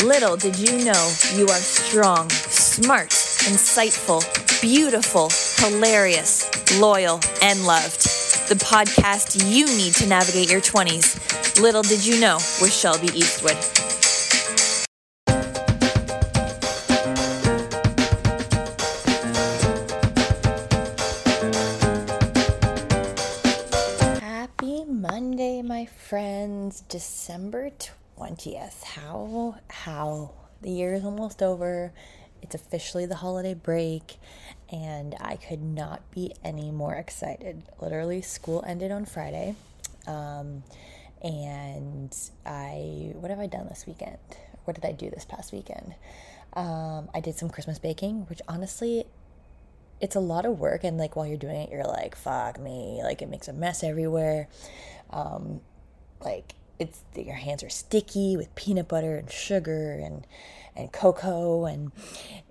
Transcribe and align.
Little 0.00 0.36
did 0.36 0.58
you 0.58 0.84
know 0.84 1.12
you 1.34 1.46
are 1.48 1.60
strong, 1.60 2.28
smart, 2.30 3.10
insightful, 3.10 4.22
beautiful, 4.60 5.30
hilarious, 5.58 6.48
loyal, 6.80 7.20
and 7.42 7.64
loved. 7.66 8.02
The 8.48 8.56
podcast 8.56 9.48
you 9.48 9.66
need 9.66 9.94
to 9.96 10.08
navigate 10.08 10.50
your 10.50 10.62
20s. 10.62 11.60
Little 11.60 11.82
did 11.82 12.04
you 12.04 12.18
know 12.20 12.36
with 12.60 12.72
Shelby 12.72 13.08
Eastwood. 13.14 13.56
Happy 24.20 24.84
Monday, 24.86 25.62
my 25.62 25.86
friends. 25.86 26.80
December 26.88 27.70
20th. 27.70 28.01
One 28.16 28.36
GS 28.36 28.82
how, 28.84 29.56
how? 29.68 30.32
The 30.60 30.70
year 30.70 30.94
is 30.94 31.04
almost 31.04 31.42
over. 31.42 31.92
It's 32.40 32.54
officially 32.54 33.06
the 33.06 33.16
holiday 33.16 33.54
break, 33.54 34.16
and 34.70 35.14
I 35.20 35.36
could 35.36 35.62
not 35.62 36.08
be 36.10 36.34
any 36.44 36.70
more 36.70 36.94
excited. 36.94 37.62
Literally, 37.80 38.20
school 38.20 38.64
ended 38.66 38.90
on 38.90 39.04
Friday. 39.04 39.54
Um, 40.06 40.62
and 41.22 42.16
I, 42.44 43.12
what 43.14 43.30
have 43.30 43.38
I 43.38 43.46
done 43.46 43.68
this 43.68 43.84
weekend? 43.86 44.18
What 44.64 44.74
did 44.74 44.84
I 44.84 44.92
do 44.92 45.08
this 45.10 45.24
past 45.24 45.52
weekend? 45.52 45.94
Um, 46.54 47.08
I 47.14 47.20
did 47.20 47.36
some 47.36 47.48
Christmas 47.48 47.78
baking, 47.78 48.26
which 48.28 48.42
honestly, 48.48 49.06
it's 50.00 50.16
a 50.16 50.20
lot 50.20 50.44
of 50.44 50.58
work 50.58 50.82
and 50.84 50.98
like 50.98 51.14
while 51.14 51.24
you're 51.24 51.36
doing 51.36 51.54
it 51.54 51.70
you're 51.70 51.84
like 51.84 52.16
fuck 52.16 52.58
me 52.58 53.00
like 53.04 53.22
it 53.22 53.28
makes 53.30 53.46
a 53.46 53.52
mess 53.52 53.84
everywhere 53.84 54.48
um 55.10 55.60
like 56.20 56.54
it's 56.78 57.02
your 57.14 57.34
hands 57.34 57.62
are 57.62 57.70
sticky 57.70 58.36
with 58.36 58.54
peanut 58.54 58.88
butter 58.88 59.16
and 59.16 59.30
sugar 59.30 59.92
and 59.92 60.26
and 60.74 60.92
cocoa 60.92 61.66
and 61.66 61.92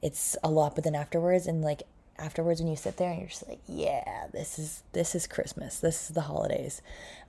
it's 0.01 0.37
a 0.43 0.49
lot 0.49 0.75
but 0.75 0.83
then 0.83 0.95
afterwards 0.95 1.47
and 1.47 1.61
like 1.63 1.83
afterwards 2.19 2.59
when 2.61 2.69
you 2.69 2.75
sit 2.75 2.97
there 2.97 3.09
and 3.09 3.19
you're 3.19 3.29
just 3.29 3.47
like 3.47 3.59
yeah 3.67 4.27
this 4.31 4.59
is 4.59 4.83
this 4.93 5.15
is 5.15 5.27
christmas. 5.27 5.79
This 5.79 6.09
is 6.09 6.15
the 6.15 6.21
holidays. 6.21 6.81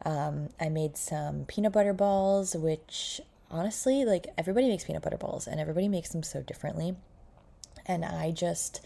Um, 0.05 0.49
i 0.61 0.69
made 0.69 0.97
some 0.97 1.45
peanut 1.47 1.73
butter 1.73 1.95
balls 1.95 2.55
which 2.55 3.21
honestly 3.51 4.05
like 4.05 4.27
everybody 4.37 4.69
makes 4.69 4.85
peanut 4.85 5.03
butter 5.03 5.17
balls 5.17 5.47
and 5.47 5.61
everybody 5.61 5.89
makes 5.89 6.11
them 6.11 6.23
so 6.23 6.43
differently. 6.43 6.95
And 7.87 8.05
i 8.05 8.31
just 8.31 8.81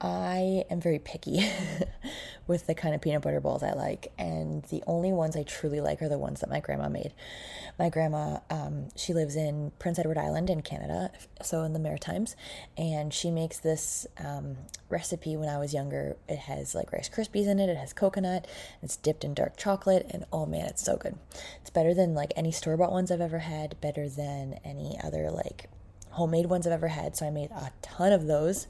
I 0.00 0.64
am 0.70 0.80
very 0.80 0.98
picky 0.98 1.48
with 2.46 2.66
the 2.66 2.74
kind 2.74 2.94
of 2.94 3.00
peanut 3.00 3.22
butter 3.22 3.40
balls 3.40 3.62
I 3.62 3.72
like, 3.72 4.12
and 4.18 4.62
the 4.64 4.82
only 4.86 5.12
ones 5.12 5.36
I 5.36 5.44
truly 5.44 5.80
like 5.80 6.02
are 6.02 6.08
the 6.08 6.18
ones 6.18 6.40
that 6.40 6.50
my 6.50 6.60
grandma 6.60 6.88
made. 6.88 7.12
My 7.78 7.88
grandma, 7.88 8.40
um, 8.50 8.88
she 8.96 9.14
lives 9.14 9.36
in 9.36 9.72
Prince 9.78 9.98
Edward 9.98 10.18
Island 10.18 10.50
in 10.50 10.62
Canada, 10.62 11.10
so 11.42 11.62
in 11.62 11.72
the 11.72 11.78
Maritimes, 11.78 12.36
and 12.76 13.14
she 13.14 13.30
makes 13.30 13.58
this 13.58 14.06
um, 14.18 14.56
recipe 14.90 15.36
when 15.36 15.48
I 15.48 15.58
was 15.58 15.72
younger. 15.72 16.16
It 16.28 16.38
has 16.40 16.74
like 16.74 16.92
Rice 16.92 17.08
Krispies 17.08 17.46
in 17.46 17.58
it, 17.58 17.70
it 17.70 17.76
has 17.76 17.92
coconut, 17.92 18.46
it's 18.82 18.96
dipped 18.96 19.24
in 19.24 19.32
dark 19.32 19.56
chocolate, 19.56 20.06
and 20.10 20.24
oh 20.32 20.44
man, 20.44 20.66
it's 20.66 20.84
so 20.84 20.96
good. 20.96 21.16
It's 21.60 21.70
better 21.70 21.94
than 21.94 22.14
like 22.14 22.32
any 22.36 22.52
store 22.52 22.76
bought 22.76 22.92
ones 22.92 23.10
I've 23.10 23.20
ever 23.20 23.38
had, 23.38 23.80
better 23.80 24.08
than 24.08 24.60
any 24.64 24.98
other 25.02 25.30
like 25.30 25.68
homemade 26.14 26.46
ones 26.46 26.66
I've 26.66 26.72
ever 26.72 26.88
had. 26.88 27.16
So 27.16 27.26
I 27.26 27.30
made 27.30 27.50
a 27.50 27.70
ton 27.82 28.12
of 28.12 28.26
those 28.26 28.66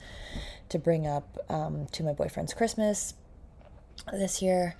to 0.70 0.78
bring 0.78 1.06
up 1.06 1.38
um, 1.48 1.86
to 1.92 2.02
my 2.02 2.12
boyfriend's 2.12 2.54
Christmas 2.54 3.14
this 4.12 4.42
year. 4.42 4.74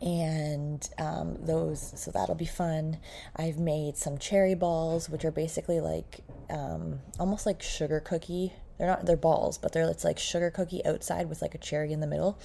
And 0.00 0.88
um, 0.98 1.36
those 1.40 1.92
so 1.96 2.10
that'll 2.10 2.34
be 2.34 2.44
fun. 2.44 2.98
I've 3.36 3.58
made 3.58 3.96
some 3.96 4.18
cherry 4.18 4.54
balls 4.54 5.08
which 5.08 5.24
are 5.24 5.30
basically 5.30 5.80
like 5.80 6.20
um, 6.50 7.00
almost 7.18 7.46
like 7.46 7.62
sugar 7.62 8.00
cookie. 8.00 8.52
They're 8.78 8.86
not 8.86 9.06
they're 9.06 9.16
balls 9.16 9.58
but 9.58 9.72
they're 9.72 9.88
it's 9.88 10.04
like 10.04 10.18
sugar 10.18 10.50
cookie 10.50 10.84
outside 10.84 11.28
with 11.28 11.42
like 11.42 11.54
a 11.54 11.58
cherry 11.58 11.92
in 11.92 12.00
the 12.00 12.06
middle 12.06 12.38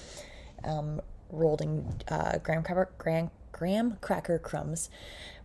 um, 0.64 1.00
rolled 1.30 1.60
in 1.60 2.00
uh, 2.08 2.38
graham 2.38 2.62
cracker 2.62 2.90
graham, 2.98 3.30
graham 3.52 3.98
cracker 4.00 4.38
crumbs 4.38 4.90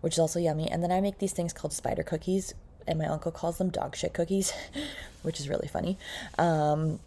which 0.01 0.13
is 0.13 0.19
also 0.19 0.39
yummy. 0.39 0.69
And 0.69 0.81
then 0.83 0.91
i 0.91 1.01
make 1.01 1.19
these 1.19 1.33
things 1.33 1.53
called 1.53 1.73
spider 1.73 2.03
cookies 2.03 2.53
and 2.89 2.99
my 2.99 3.05
uncle 3.05 3.31
calls 3.31 3.57
them 3.57 3.69
dog 3.69 3.95
shit 3.95 4.13
cookies 4.13 4.51
which 5.21 5.39
is 5.39 5.47
really 5.47 5.67
funny 5.67 5.97
um, 6.37 6.99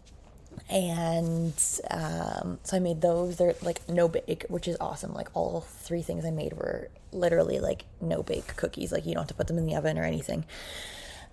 and 0.69 1.53
um, 1.89 2.59
so 2.63 2.77
I 2.77 2.79
made 2.79 3.01
those. 3.01 3.37
They're 3.37 3.55
like 3.61 3.87
no 3.89 4.07
bake, 4.07 4.45
which 4.49 4.67
is 4.67 4.77
awesome. 4.79 5.13
Like 5.13 5.29
all 5.33 5.61
three 5.61 6.01
things 6.01 6.25
I 6.25 6.31
made 6.31 6.53
were 6.53 6.89
literally 7.11 7.59
like 7.59 7.85
no 8.01 8.23
bake 8.23 8.55
cookies. 8.55 8.91
Like 8.91 9.05
you 9.05 9.13
don't 9.13 9.21
have 9.21 9.27
to 9.29 9.33
put 9.33 9.47
them 9.47 9.57
in 9.57 9.65
the 9.65 9.75
oven 9.75 9.97
or 9.97 10.03
anything. 10.03 10.45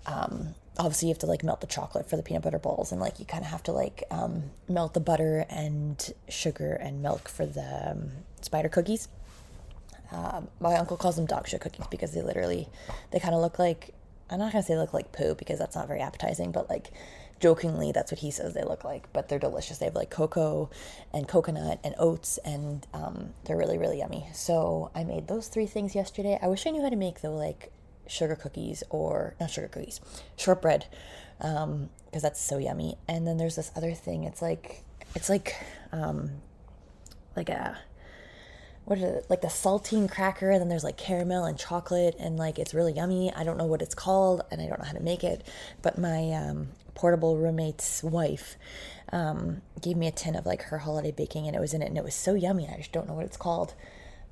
Um, 0.07 0.55
obviously, 0.79 1.09
you 1.09 1.15
have 1.15 1.21
to 1.21 1.27
like 1.27 1.43
melt 1.45 1.61
the 1.61 1.67
chocolate 1.67 2.09
for 2.09 2.17
the 2.17 2.23
peanut 2.23 2.43
butter 2.43 2.59
balls, 2.59 2.93
and 2.93 3.01
like 3.01 3.19
you 3.19 3.25
kind 3.25 3.45
of 3.45 3.51
have 3.51 3.63
to 3.65 3.73
like 3.73 4.05
um, 4.11 4.45
melt 4.69 4.95
the 4.95 5.01
butter 5.01 5.47
and 5.49 6.13
sugar 6.29 6.73
and 6.73 7.03
milk 7.03 7.29
for 7.29 7.47
the 7.47 7.91
um, 7.93 8.11
spider 8.41 8.69
cookies. 8.69 9.09
Um, 10.13 10.49
my 10.59 10.75
uncle 10.75 10.97
calls 10.97 11.15
them 11.15 11.27
dog 11.27 11.47
shit 11.47 11.61
cookies 11.61 11.87
because 11.87 12.13
they 12.13 12.23
literally 12.23 12.69
they 13.13 13.21
kind 13.21 13.35
of 13.35 13.41
look 13.41 13.61
like 13.61 13.95
I'm 14.31 14.39
not 14.39 14.53
gonna 14.53 14.63
say 14.63 14.77
look 14.77 14.95
like 14.95 15.13
poo 15.13 15.35
because 15.35 15.59
that's 15.59 15.77
not 15.77 15.89
very 15.89 16.01
appetizing, 16.01 16.53
but 16.53 16.71
like 16.71 16.91
jokingly 17.41 17.91
that's 17.91 18.13
what 18.13 18.21
he 18.21 18.31
says 18.31 18.55
they 18.55 18.63
look 18.63 18.85
like. 18.85 19.13
But 19.13 19.29
they're 19.29 19.39
delicious. 19.39 19.79
They 19.79 19.87
have 19.87 19.95
like 19.95 20.11
cocoa 20.11 20.71
and 21.13 21.27
coconut 21.27 21.81
and 21.83 21.95
oats 21.99 22.39
and 22.45 22.87
um, 22.95 23.31
they're 23.45 23.57
really 23.57 23.79
really 23.79 23.99
yummy. 23.99 24.27
So 24.33 24.91
i 24.95 25.05
made 25.05 25.29
those 25.29 25.49
three 25.49 25.67
things 25.67 25.95
yesterday. 25.95 26.39
I 26.41 26.49
wish 26.49 26.67
i 26.67 26.71
knew 26.71 26.83
how 26.83 26.91
to 26.91 26.97
make 26.97 27.21
the 27.21 27.31
like 27.31 27.73
sugar 28.07 28.37
cookies 28.37 28.83
or 28.91 29.35
not 29.41 29.51
sugar 29.51 29.69
cookies 29.69 30.01
shortbread 30.37 30.87
because 31.39 31.65
um, 31.65 31.89
that's 32.13 32.41
so 32.41 32.59
yummy. 32.59 32.97
And 33.09 33.27
then 33.27 33.37
there's 33.37 33.57
this 33.57 33.71
other 33.77 33.93
thing. 33.95 34.25
It's 34.25 34.43
like 34.43 34.85
it's 35.15 35.29
like 35.29 35.57
um, 35.93 36.31
like 37.37 37.49
a 37.49 37.79
what 38.91 38.99
is 38.99 39.05
it 39.05 39.27
like 39.31 39.41
the 39.41 39.47
saltine 39.47 40.11
cracker 40.11 40.51
and 40.51 40.61
then 40.61 40.69
there's 40.69 40.83
like 40.83 40.97
caramel 40.97 41.45
and 41.45 41.57
chocolate 41.57 42.17
and 42.19 42.37
like 42.37 42.59
it's 42.59 42.75
really 42.75 42.93
yummy. 42.93 43.33
I 43.33 43.45
don't 43.45 43.57
know 43.57 43.65
what 43.65 43.83
it's 43.83 43.95
called 43.95 44.43
and 44.51 44.61
i 44.61 44.67
don't 44.67 44.81
know 44.81 44.85
how 44.85 44.95
to 44.95 45.01
make 45.01 45.23
it 45.23 45.47
but 45.81 45.97
my 45.97 46.33
um, 46.33 46.71
portable 46.97 47.37
roommate's 47.37 48.03
wife 48.03 48.57
um, 49.13 49.63
gave 49.81 49.97
me 49.97 50.09
a 50.09 50.11
tin 50.11 50.35
of 50.35 50.45
like 50.45 50.63
her 50.63 50.79
holiday 50.79 51.13
baking 51.13 51.47
and 51.47 51.55
it 51.55 51.61
was 51.61 51.73
in 51.73 51.83
it 51.83 51.87
and 51.87 51.99
it 51.99 52.03
was 52.03 52.17
so 52.17 52.35
yummy 52.35 52.69
i 52.69 52.79
just 52.79 52.91
don't 52.91 53.07
know 53.07 53.15
what 53.15 53.25
it's 53.25 53.37
called 53.37 53.75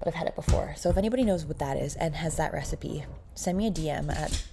but 0.01 0.09
i've 0.09 0.15
had 0.15 0.27
it 0.27 0.35
before. 0.35 0.75
So 0.77 0.91
if 0.91 0.97
anybody 0.97 1.23
knows 1.23 1.45
what 1.45 1.61
that 1.61 1.77
is 1.77 1.95
and 1.95 2.17
has 2.17 2.37
that 2.37 2.53
recipe 2.53 3.05
send 3.37 3.59
me 3.59 3.69
a 3.69 3.71
dm 3.71 4.11
at 4.11 4.45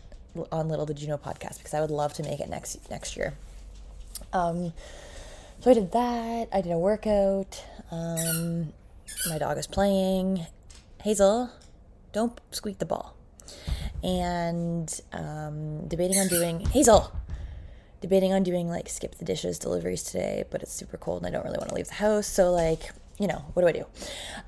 on 0.52 0.70
little 0.70 0.86
did 0.86 1.02
you 1.02 1.08
know 1.08 1.18
podcast 1.18 1.58
because 1.58 1.74
i 1.74 1.82
would 1.82 1.90
love 1.90 2.14
to 2.14 2.22
make 2.22 2.40
it 2.40 2.50
next 2.50 2.92
next 2.92 3.18
year. 3.18 3.34
Um, 4.34 4.72
so 5.62 5.72
i 5.72 5.74
did 5.74 5.92
that 5.94 6.50
i 6.54 6.62
did 6.62 6.72
a 6.72 6.78
workout 6.78 7.64
um, 7.90 8.72
my 9.30 9.38
dog 9.38 9.58
is 9.58 9.68
playing. 9.68 10.46
Hazel, 11.02 11.52
don't 12.12 12.40
squeak 12.52 12.80
the 12.80 12.86
ball. 12.86 13.16
And 14.04 15.02
um, 15.14 15.88
debating 15.88 16.20
on 16.20 16.28
doing 16.28 16.60
Hazel, 16.62 17.12
debating 18.02 18.34
on 18.34 18.44
doing 18.44 18.70
like 18.70 18.90
skip 18.90 19.16
the 19.16 19.26
dishes 19.26 19.60
deliveries 19.60 20.04
today, 20.04 20.44
but 20.50 20.62
it's 20.62 20.72
super 20.72 20.98
cold 20.98 21.24
and 21.24 21.28
I 21.28 21.32
don't 21.32 21.46
really 21.46 21.58
want 21.58 21.70
to 21.70 21.76
leave 21.76 21.88
the 21.88 21.96
house. 21.96 22.28
So 22.28 22.52
like, 22.52 22.92
you 23.20 23.28
know, 23.28 23.44
what 23.54 23.62
do 23.62 23.68
I 23.68 23.72
do? 23.72 23.86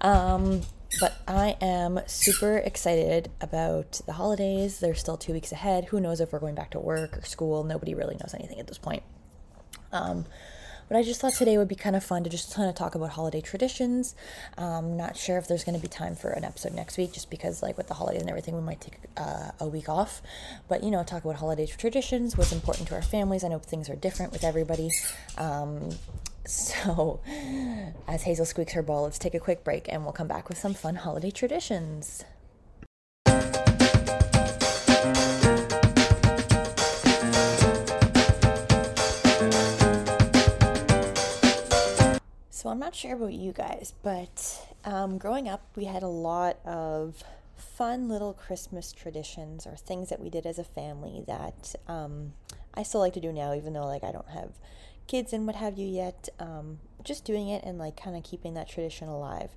Um, 0.01 0.61
but 0.99 1.17
I 1.27 1.57
am 1.61 1.99
super 2.07 2.57
excited 2.57 3.29
about 3.41 4.01
the 4.05 4.13
holidays. 4.13 4.79
They're 4.79 4.95
still 4.95 5.17
two 5.17 5.33
weeks 5.33 5.51
ahead. 5.51 5.85
Who 5.85 5.99
knows 5.99 6.21
if 6.21 6.31
we're 6.31 6.39
going 6.39 6.55
back 6.55 6.71
to 6.71 6.79
work 6.79 7.17
or 7.17 7.21
school? 7.23 7.63
Nobody 7.63 7.93
really 7.93 8.15
knows 8.15 8.33
anything 8.33 8.59
at 8.59 8.67
this 8.67 8.77
point. 8.77 9.03
Um, 9.91 10.25
but 10.87 10.97
I 10.97 11.03
just 11.03 11.21
thought 11.21 11.33
today 11.33 11.57
would 11.57 11.67
be 11.67 11.75
kind 11.75 11.95
of 11.95 12.03
fun 12.03 12.23
to 12.23 12.29
just 12.29 12.53
kind 12.53 12.69
of 12.69 12.75
talk 12.75 12.95
about 12.95 13.11
holiday 13.11 13.41
traditions. 13.41 14.15
Um, 14.57 14.97
not 14.97 15.17
sure 15.17 15.37
if 15.37 15.47
there's 15.47 15.63
going 15.63 15.75
to 15.75 15.81
be 15.81 15.87
time 15.87 16.15
for 16.15 16.29
an 16.29 16.43
episode 16.43 16.73
next 16.73 16.97
week, 16.97 17.13
just 17.13 17.29
because 17.29 17.61
like 17.61 17.77
with 17.77 17.87
the 17.87 17.93
holidays 17.93 18.21
and 18.21 18.29
everything, 18.29 18.55
we 18.55 18.61
might 18.61 18.81
take 18.81 18.97
uh, 19.17 19.51
a 19.59 19.67
week 19.67 19.89
off. 19.89 20.21
But 20.67 20.83
you 20.83 20.91
know, 20.91 21.03
talk 21.03 21.23
about 21.23 21.37
holiday 21.37 21.65
traditions, 21.65 22.37
what's 22.37 22.51
important 22.51 22.87
to 22.89 22.95
our 22.95 23.01
families. 23.01 23.43
I 23.43 23.49
know 23.49 23.59
things 23.59 23.89
are 23.89 23.95
different 23.95 24.31
with 24.31 24.43
everybody. 24.43 24.91
Um, 25.37 25.89
so, 26.45 27.19
as 28.07 28.23
Hazel 28.23 28.45
squeaks 28.45 28.73
her 28.73 28.81
ball, 28.81 29.03
let's 29.03 29.19
take 29.19 29.33
a 29.33 29.39
quick 29.39 29.63
break 29.63 29.91
and 29.91 30.03
we'll 30.03 30.13
come 30.13 30.27
back 30.27 30.47
with 30.47 30.57
some 30.57 30.73
fun 30.73 30.95
holiday 30.95 31.31
traditions. 31.31 32.23
I'm 42.69 42.79
not 42.79 42.95
sure 42.95 43.15
about 43.15 43.33
you 43.33 43.51
guys, 43.51 43.93
but 44.03 44.67
um, 44.85 45.17
growing 45.17 45.47
up, 45.47 45.65
we 45.75 45.85
had 45.85 46.03
a 46.03 46.07
lot 46.07 46.57
of 46.65 47.23
fun 47.55 48.07
little 48.07 48.33
Christmas 48.33 48.91
traditions 48.91 49.65
or 49.65 49.75
things 49.75 50.09
that 50.09 50.19
we 50.19 50.29
did 50.29 50.45
as 50.45 50.59
a 50.59 50.63
family 50.63 51.23
that 51.27 51.75
um, 51.87 52.33
I 52.73 52.83
still 52.83 53.01
like 53.01 53.13
to 53.13 53.19
do 53.19 53.31
now, 53.33 53.53
even 53.53 53.73
though 53.73 53.85
like 53.85 54.03
I 54.03 54.11
don't 54.11 54.29
have 54.29 54.51
kids 55.07 55.33
and 55.33 55.45
what 55.45 55.55
have 55.55 55.77
you 55.77 55.87
yet. 55.87 56.29
Um, 56.39 56.79
just 57.03 57.25
doing 57.25 57.47
it 57.47 57.63
and 57.63 57.77
like 57.79 57.95
kind 58.01 58.15
of 58.17 58.23
keeping 58.23 58.53
that 58.55 58.67
tradition 58.67 59.07
alive. 59.07 59.51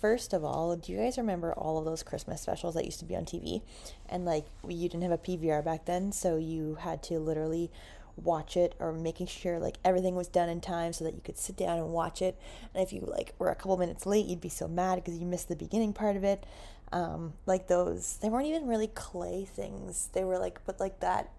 first 0.00 0.32
of 0.32 0.44
all, 0.44 0.76
do 0.76 0.92
you 0.92 0.98
guys 0.98 1.16
remember 1.16 1.52
all 1.54 1.78
of 1.78 1.84
those 1.84 2.02
Christmas 2.02 2.42
specials 2.42 2.74
that 2.74 2.84
used 2.84 2.98
to 2.98 3.04
be 3.04 3.14
on 3.16 3.24
TV? 3.24 3.62
And 4.08 4.24
like, 4.24 4.44
you 4.68 4.88
didn't 4.88 5.02
have 5.02 5.12
a 5.12 5.18
PVR 5.18 5.64
back 5.64 5.84
then, 5.84 6.10
so 6.10 6.36
you 6.36 6.74
had 6.80 7.04
to 7.04 7.20
literally 7.20 7.70
watch 8.16 8.56
it 8.56 8.74
or 8.78 8.92
making 8.92 9.26
sure 9.26 9.58
like 9.58 9.76
everything 9.84 10.14
was 10.14 10.28
done 10.28 10.48
in 10.48 10.60
time 10.60 10.92
so 10.92 11.04
that 11.04 11.14
you 11.14 11.20
could 11.22 11.38
sit 11.38 11.56
down 11.56 11.78
and 11.78 11.88
watch 11.88 12.22
it. 12.22 12.38
And 12.74 12.82
if 12.82 12.92
you 12.92 13.00
like 13.06 13.34
were 13.38 13.50
a 13.50 13.54
couple 13.54 13.76
minutes 13.76 14.06
late, 14.06 14.26
you'd 14.26 14.40
be 14.40 14.48
so 14.48 14.68
mad 14.68 14.96
because 14.96 15.18
you 15.18 15.26
missed 15.26 15.48
the 15.48 15.56
beginning 15.56 15.92
part 15.92 16.16
of 16.16 16.24
it. 16.24 16.44
Um, 16.92 17.32
like 17.46 17.68
those, 17.68 18.18
they 18.20 18.28
weren't 18.28 18.46
even 18.46 18.66
really 18.66 18.88
clay 18.88 19.44
things. 19.44 20.10
They 20.12 20.24
were 20.24 20.38
like, 20.38 20.60
but 20.66 20.78
like 20.78 21.00
that, 21.00 21.30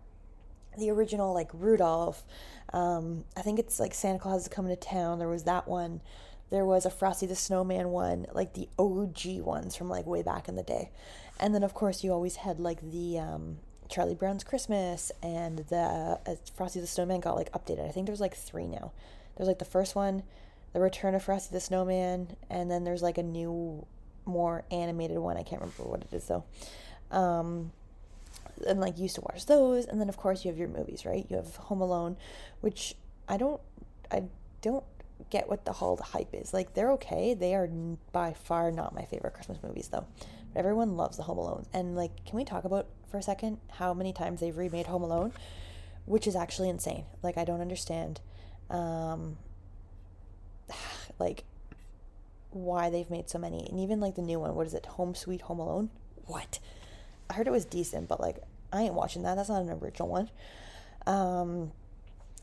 the 0.78 0.90
original 0.90 1.34
like 1.34 1.50
Rudolph. 1.54 2.24
Um, 2.74 3.26
I 3.38 3.42
think 3.42 3.60
it's 3.60 3.80
like 3.80 3.94
Santa 3.94 4.20
Claus 4.20 4.44
is 4.44 4.48
coming 4.48 4.76
to 4.76 4.80
town. 4.80 5.20
There 5.20 5.28
was 5.28 5.44
that 5.44 5.68
one. 5.68 6.02
There 6.50 6.66
was 6.66 6.86
a 6.86 6.90
Frosty 6.90 7.26
the 7.26 7.36
Snowman 7.36 7.90
one, 7.90 8.28
like 8.32 8.54
the 8.54 8.70
OG 8.78 9.42
ones 9.44 9.76
from 9.76 9.90
like 9.90 10.06
way 10.06 10.22
back 10.22 10.48
in 10.48 10.56
the 10.56 10.64
day. 10.64 10.92
And 11.40 11.54
then 11.54 11.64
of 11.64 11.74
course 11.74 12.04
you 12.04 12.12
always 12.12 12.38
had 12.38 12.60
like 12.60 12.92
the 12.92 13.20
um, 13.20 13.58
Charlie 13.90 14.16
Brown's 14.16 14.44
Christmas 14.44 15.12
and 15.22 15.60
the 15.60 16.18
uh, 16.26 16.36
Frosty 16.56 16.80
the 16.80 16.88
Snowman 16.88 17.20
got 17.20 17.36
like 17.36 17.52
updated. 17.52 17.88
I 17.88 17.92
think 17.92 18.08
there's 18.08 18.22
like 18.22 18.36
three 18.36 18.68
now. 18.68 18.92
There's 19.36 19.48
like 19.48 19.60
the 19.60 19.66
first 19.66 19.96
one, 19.96 20.24
the 20.74 20.80
Return 20.80 21.16
of 21.16 21.24
Frosty 21.24 21.54
the 21.54 21.60
Snowman, 21.60 22.36
and 22.50 22.70
then 22.70 22.84
there's 22.84 23.02
like 23.02 23.18
a 23.18 23.24
new, 23.24 23.86
more 24.26 24.64
animated 24.72 25.18
one. 25.18 25.38
I 25.38 25.44
can't 25.44 25.62
remember 25.62 25.84
what 25.84 26.02
it 26.02 26.14
is 26.14 26.26
though. 26.28 26.44
Um, 27.12 27.72
and 28.68 28.80
like 28.80 28.98
used 28.98 29.16
to 29.16 29.22
watch 29.22 29.46
those, 29.46 29.86
and 29.86 30.00
then 30.00 30.10
of 30.10 30.18
course 30.18 30.46
you 30.46 30.52
have 30.52 30.58
your 30.58 30.68
movies, 30.70 31.06
right? 31.06 31.26
You 31.30 31.38
have 31.38 31.56
Home 31.56 31.82
Alone, 31.82 32.18
which 32.62 32.96
I 33.28 33.38
don't, 33.38 33.62
I 34.12 34.24
don't 34.62 34.84
get 35.30 35.50
what 35.50 35.66
the 35.66 35.74
whole 35.74 35.98
hype 35.98 36.34
is. 36.34 36.54
Like 36.54 36.74
they're 36.74 36.92
okay. 36.94 37.34
They 37.34 37.56
are 37.56 37.68
by 38.12 38.34
far 38.34 38.72
not 38.72 38.94
my 38.96 39.06
favorite 39.06 39.34
Christmas 39.34 39.58
movies 39.64 39.90
though. 39.90 40.06
Everyone 40.56 40.98
loves 40.98 41.18
the 41.18 41.24
Home 41.24 41.38
Alone. 41.38 41.66
And 41.74 41.96
like, 41.96 42.26
can 42.26 42.38
we 42.38 42.46
talk 42.46 42.64
about 42.64 42.88
for 43.14 43.20
a 43.20 43.24
second 43.24 43.60
how 43.74 43.94
many 43.94 44.12
times 44.12 44.40
they've 44.40 44.58
remade 44.58 44.88
Home 44.88 45.04
Alone, 45.04 45.34
which 46.06 46.26
is 46.26 46.36
actually 46.36 46.68
insane. 46.68 47.06
Like 47.22 47.38
I 47.38 47.46
don't 47.46 47.62
understand, 47.62 48.22
um, 48.72 49.38
like 51.20 51.44
why 52.50 52.90
they've 52.90 53.12
made 53.12 53.30
so 53.30 53.38
many, 53.38 53.68
and 53.70 53.80
even 53.80 54.00
like 54.00 54.16
the 54.16 54.24
new 54.24 54.40
one. 54.40 54.56
What 54.56 54.66
is 54.66 54.74
it? 54.74 54.88
Home 54.88 55.14
Sweet 55.14 55.42
Home 55.42 55.60
Alone. 55.60 55.92
What? 56.26 56.58
I 57.30 57.36
heard 57.36 57.46
it 57.46 57.52
was 57.52 57.66
decent, 57.66 58.10
but 58.10 58.20
like 58.20 58.38
I 58.72 58.82
ain't 58.82 58.96
watching 58.96 59.22
that. 59.22 59.36
That's 59.36 59.50
not 59.50 59.62
an 59.62 59.70
original 59.70 60.10
one. 60.10 60.32
Um, 61.06 61.72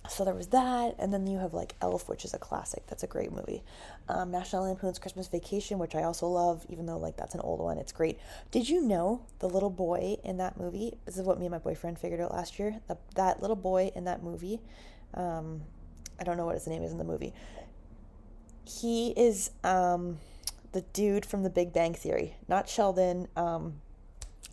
so 0.09 0.25
there 0.25 0.35
was 0.35 0.49
that, 0.49 0.95
and 0.99 1.13
then 1.13 1.27
you 1.27 1.39
have 1.39 1.53
like 1.53 1.75
Elf, 1.83 2.09
which 2.09 2.25
is 2.25 2.33
a 2.33 2.39
classic. 2.39 2.87
That's 2.87 3.03
a 3.03 3.07
great 3.07 3.33
movie. 3.33 3.63
Um, 4.09 4.31
National 4.31 4.65
Lampoon's 4.65 4.99
Christmas 4.99 5.29
Vacation, 5.29 5.79
which 5.79 5.95
I 5.95 6.05
also 6.05 6.27
love, 6.27 6.65
even 6.69 6.87
though 6.87 6.97
like 6.97 7.17
that's 7.17 7.35
an 7.35 7.41
old 7.41 7.61
one. 7.61 7.79
It's 7.79 7.93
great. 7.93 8.19
Did 8.51 8.69
you 8.69 8.81
know 8.81 9.23
the 9.41 9.49
little 9.49 9.71
boy 9.71 10.17
in 10.25 10.39
that 10.39 10.59
movie? 10.59 10.95
This 11.05 11.19
is 11.19 11.23
what 11.23 11.39
me 11.39 11.47
and 11.47 11.53
my 11.53 11.59
boyfriend 11.59 11.99
figured 11.99 12.21
out 12.21 12.33
last 12.33 12.59
year. 12.59 12.81
The, 12.89 12.97
that 13.15 13.41
little 13.41 13.57
boy 13.57 13.93
in 13.95 14.05
that 14.05 14.23
movie, 14.23 14.61
um, 15.15 15.63
I 16.19 16.25
don't 16.25 16.37
know 16.37 16.47
what 16.47 16.55
his 16.55 16.67
name 16.67 16.83
is 16.83 16.93
in 16.93 16.99
the 16.99 17.05
movie. 17.05 17.35
He 18.65 19.11
is 19.11 19.51
um, 19.65 20.19
the 20.73 20.81
dude 20.81 21.27
from 21.27 21.43
The 21.43 21.51
Big 21.51 21.73
Bang 21.73 21.95
Theory, 21.95 22.37
not 22.49 22.69
Sheldon. 22.69 23.29
Um, 23.37 23.81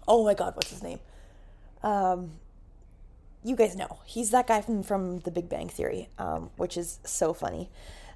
oh 0.08 0.26
my 0.26 0.34
God, 0.34 0.56
what's 0.56 0.72
his 0.72 0.84
name? 0.84 1.00
You 3.44 3.56
guys 3.56 3.76
know 3.76 4.00
he's 4.06 4.32
that 4.32 4.48
guy 4.48 4.62
from 4.62 4.84
from 4.84 5.20
The 5.20 5.32
Big 5.32 5.48
Bang 5.48 5.70
Theory, 5.70 6.10
um, 6.18 6.50
which 6.58 6.78
is 6.78 7.00
so 7.04 7.34
funny. 7.34 7.70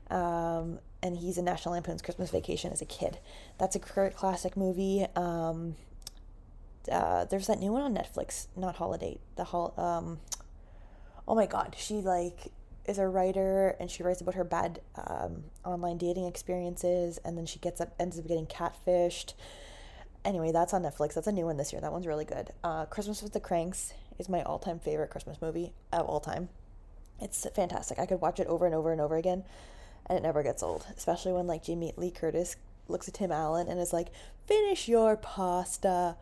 Um, 0.09 0.79
and 1.01 1.17
he's 1.17 1.37
in 1.37 1.45
National 1.45 1.73
Lampoon's 1.73 2.01
Christmas 2.01 2.29
Vacation 2.29 2.71
as 2.71 2.81
a 2.81 2.85
kid. 2.85 3.17
That's 3.57 3.75
a 3.75 3.79
classic 3.79 4.55
movie. 4.57 5.05
Um, 5.15 5.75
uh, 6.91 7.25
there's 7.25 7.47
that 7.47 7.59
new 7.59 7.71
one 7.71 7.81
on 7.81 7.95
Netflix, 7.95 8.47
not 8.55 8.75
Holiday. 8.75 9.19
The 9.35 9.45
hol- 9.45 9.73
um, 9.77 10.19
oh 11.27 11.35
my 11.35 11.45
God, 11.45 11.75
she 11.77 11.95
like 11.95 12.51
is 12.85 12.97
a 12.97 13.07
writer 13.07 13.75
and 13.79 13.89
she 13.89 14.03
writes 14.03 14.21
about 14.21 14.33
her 14.35 14.43
bad 14.43 14.81
um, 14.95 15.43
online 15.63 15.97
dating 15.97 16.25
experiences, 16.25 17.19
and 17.23 17.37
then 17.37 17.45
she 17.45 17.59
gets 17.59 17.79
up 17.79 17.93
ends 17.99 18.19
up 18.19 18.27
getting 18.27 18.47
catfished. 18.47 19.33
Anyway, 20.23 20.51
that's 20.51 20.73
on 20.73 20.83
Netflix. 20.83 21.15
That's 21.15 21.27
a 21.27 21.31
new 21.31 21.45
one 21.45 21.57
this 21.57 21.71
year. 21.71 21.81
That 21.81 21.91
one's 21.91 22.05
really 22.05 22.25
good. 22.25 22.51
Uh, 22.63 22.85
Christmas 22.85 23.23
with 23.23 23.33
the 23.33 23.39
Cranks 23.39 23.93
is 24.19 24.29
my 24.29 24.41
all 24.43 24.59
time 24.59 24.79
favorite 24.79 25.09
Christmas 25.09 25.41
movie 25.41 25.73
of 25.91 26.05
all 26.05 26.19
time. 26.19 26.49
It's 27.19 27.47
fantastic. 27.55 27.99
I 27.99 28.05
could 28.05 28.21
watch 28.21 28.39
it 28.39 28.47
over 28.47 28.65
and 28.65 28.73
over 28.73 28.91
and 28.91 28.99
over 28.99 29.15
again, 29.15 29.43
and 30.07 30.17
it 30.17 30.23
never 30.23 30.43
gets 30.43 30.63
old. 30.63 30.85
Especially 30.97 31.31
when 31.31 31.47
like 31.47 31.63
Jamie 31.63 31.93
Lee 31.95 32.11
Curtis 32.11 32.55
looks 32.87 33.07
at 33.07 33.13
Tim 33.13 33.31
Allen 33.31 33.67
and 33.67 33.79
is 33.79 33.93
like, 33.93 34.09
"Finish 34.45 34.87
your 34.87 35.15
pasta." 35.17 36.17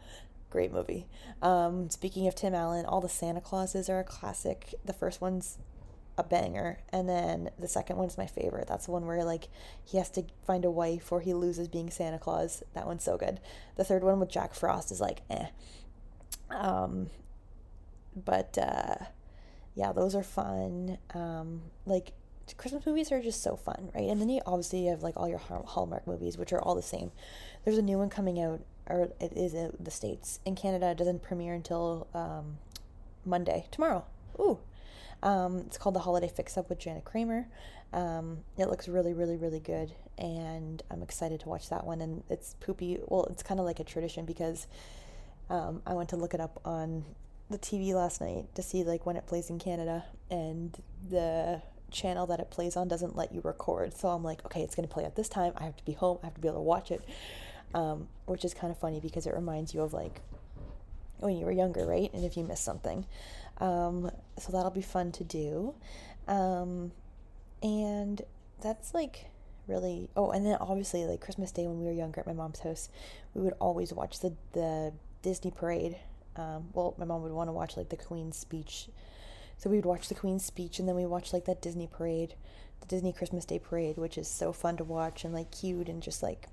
Great 0.50 0.74
movie. 0.74 1.08
Um, 1.42 1.90
speaking 1.90 2.28
of 2.28 2.36
Tim 2.36 2.56
Allen, 2.56 2.86
all 2.86 3.02
the 3.02 3.10
Santa 3.10 3.40
Clauses 3.40 3.90
are 3.90 4.00
a 4.00 4.04
classic. 4.04 4.74
The 4.84 4.94
first 4.94 5.22
one's 5.22 5.60
a 6.18 6.24
banger, 6.24 6.80
and 6.90 7.08
then 7.08 7.50
the 7.58 7.68
second 7.68 7.96
one's 7.98 8.18
my 8.18 8.28
favorite. 8.28 8.68
That's 8.68 8.88
the 8.88 8.92
one 8.92 9.06
where 9.06 9.24
like 9.24 9.48
he 9.86 9.98
has 9.98 10.10
to 10.12 10.26
find 10.46 10.66
a 10.66 10.72
wife 10.72 11.12
or 11.12 11.22
he 11.22 11.34
loses 11.34 11.68
being 11.70 11.90
Santa 11.90 12.20
Claus. 12.20 12.62
That 12.74 12.86
one's 12.86 13.04
so 13.04 13.18
good. 13.18 13.40
The 13.78 13.86
third 13.86 14.04
one 14.04 14.20
with 14.20 14.30
Jack 14.30 14.54
Frost 14.54 14.92
is 14.92 15.00
like 15.00 15.22
eh. 15.30 15.48
Um, 16.50 17.10
but 18.16 18.58
uh, 18.58 18.96
yeah, 19.76 19.92
those 19.92 20.16
are 20.16 20.24
fun. 20.24 20.98
Um, 21.14 21.62
like 21.86 22.14
Christmas 22.58 22.86
movies 22.86 23.12
are 23.12 23.22
just 23.22 23.42
so 23.44 23.56
fun, 23.56 23.92
right? 23.94 24.10
And 24.10 24.20
then 24.20 24.30
you 24.30 24.42
obviously 24.46 24.86
have 24.86 25.04
like 25.04 25.16
all 25.18 25.28
your 25.28 25.40
Hallmark 25.40 26.08
movies, 26.08 26.38
which 26.38 26.54
are 26.54 26.62
all 26.62 26.76
the 26.76 26.82
same. 26.82 27.12
There's 27.64 27.78
a 27.78 27.82
new 27.82 27.98
one 27.98 28.10
coming 28.10 28.42
out, 28.42 28.62
or 28.88 29.10
it 29.20 29.34
is 29.36 29.54
in 29.54 29.76
the 29.80 29.92
states. 29.92 30.40
In 30.46 30.56
Canada, 30.56 30.92
it 30.92 30.98
doesn't 30.98 31.22
premiere 31.22 31.54
until 31.54 32.08
um, 32.14 32.58
Monday, 33.26 33.68
tomorrow. 33.72 34.06
Ooh, 34.40 34.60
um, 35.22 35.60
it's 35.60 35.78
called 35.78 35.96
The 35.96 36.00
Holiday 36.00 36.32
Fix 36.34 36.58
Up 36.58 36.70
with 36.70 36.80
Jana 36.80 37.02
Kramer. 37.02 37.48
Um, 37.92 38.40
it 38.58 38.68
looks 38.68 38.88
really, 38.88 39.14
really, 39.14 39.36
really 39.36 39.60
good, 39.60 39.94
and 40.18 40.82
I'm 40.92 41.02
excited 41.02 41.40
to 41.42 41.50
watch 41.50 41.70
that 41.70 41.86
one. 41.86 42.02
And 42.02 42.24
it's 42.30 42.56
poopy. 42.60 43.00
Well, 43.08 43.26
it's 43.26 43.44
kind 43.44 43.60
of 43.60 43.66
like 43.66 43.80
a 43.80 43.84
tradition 43.84 44.26
because 44.26 44.68
um, 45.50 45.82
I 45.86 45.94
went 45.94 46.10
to 46.10 46.16
look 46.16 46.34
it 46.34 46.40
up 46.40 46.60
on 46.66 47.06
the 47.50 47.58
TV 47.58 47.94
last 47.94 48.22
night 48.22 48.54
to 48.56 48.62
see 48.62 48.84
like 48.84 49.06
when 49.06 49.16
it 49.16 49.26
plays 49.26 49.50
in 49.50 49.60
Canada, 49.60 50.06
and 50.30 50.78
the 51.10 51.62
channel 51.92 52.28
that 52.28 52.40
it 52.40 52.52
plays 52.52 52.76
on 52.76 52.88
doesn't 52.88 53.16
let 53.16 53.34
you 53.34 53.42
record. 53.44 53.96
So 53.98 54.10
I'm 54.10 54.24
like, 54.24 54.46
okay, 54.46 54.62
it's 54.62 54.76
gonna 54.76 54.88
play 54.88 55.04
at 55.04 55.16
this 55.16 55.30
time. 55.30 55.54
I 55.58 55.64
have 55.64 55.76
to 55.78 55.86
be 55.86 55.94
home. 55.94 56.20
I 56.22 56.28
have 56.28 56.36
to 56.36 56.42
be 56.42 56.48
able 56.48 56.60
to 56.60 56.64
watch 56.64 56.92
it, 56.92 57.04
um, 57.74 58.08
which 58.26 58.46
is 58.46 58.54
kind 58.54 58.72
of 58.72 58.78
funny 58.78 59.00
because 59.00 59.26
it 59.26 59.34
reminds 59.34 59.74
you 59.74 59.82
of 59.82 59.94
like 59.94 60.22
when 61.18 61.38
you 61.38 61.46
were 61.46 61.52
younger, 61.52 61.86
right? 61.86 62.12
And 62.14 62.24
if 62.24 62.38
you 62.38 62.44
miss 62.44 62.62
something, 62.62 63.06
um, 63.58 64.12
so 64.38 64.52
that'll 64.52 64.72
be 64.72 64.82
fun 64.82 65.12
to 65.14 65.24
do, 65.24 65.74
um, 66.28 66.92
and 67.64 68.22
that's 68.62 68.94
like 68.94 69.26
really. 69.68 70.10
Oh, 70.16 70.32
and 70.32 70.46
then 70.46 70.58
obviously 70.62 71.06
like 71.06 71.20
Christmas 71.22 71.52
Day 71.52 71.68
when 71.68 71.80
we 71.80 71.86
were 71.86 71.92
younger 71.92 72.20
at 72.20 72.28
my 72.28 72.34
mom's 72.34 72.60
house, 72.60 72.90
we 73.34 73.42
would 73.42 73.56
always 73.60 73.92
watch 73.92 74.20
the 74.20 74.34
the 74.54 74.94
Disney 75.22 75.52
parade 75.52 75.98
um, 76.40 76.70
well, 76.74 76.96
my 76.98 77.04
mom 77.04 77.22
would 77.24 77.34
want 77.34 77.50
to 77.50 77.54
watch 77.54 77.76
like 77.76 77.90
the 77.90 77.98
Queen's 77.98 78.38
speech. 78.38 78.88
So 79.58 79.70
we 79.70 79.76
would 79.76 79.86
watch 79.86 80.08
the 80.08 80.16
Queen's 80.16 80.46
speech 80.46 80.80
and 80.80 80.88
then 80.88 80.96
we 80.96 81.06
watch 81.06 81.34
like 81.34 81.44
that 81.46 81.62
Disney 81.62 81.86
parade, 81.86 82.36
the 82.80 82.88
Disney 82.88 83.12
Christmas 83.12 83.44
Day 83.44 83.60
parade, 83.60 83.98
which 83.98 84.18
is 84.18 84.30
so 84.30 84.54
fun 84.54 84.78
to 84.78 84.86
watch 84.86 85.26
and 85.26 85.34
like 85.34 85.52
cute 85.52 85.90
and 85.90 86.02
just 86.02 86.24
like 86.24 86.48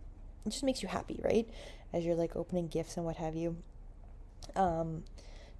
it 0.44 0.50
just 0.50 0.64
makes 0.64 0.82
you 0.82 0.88
happy, 0.88 1.20
right? 1.22 1.48
As 1.92 2.04
you're 2.04 2.16
like 2.16 2.34
opening 2.34 2.66
gifts 2.66 2.96
and 2.96 3.06
what 3.06 3.16
have 3.16 3.36
you. 3.36 3.56
Um, 4.56 5.04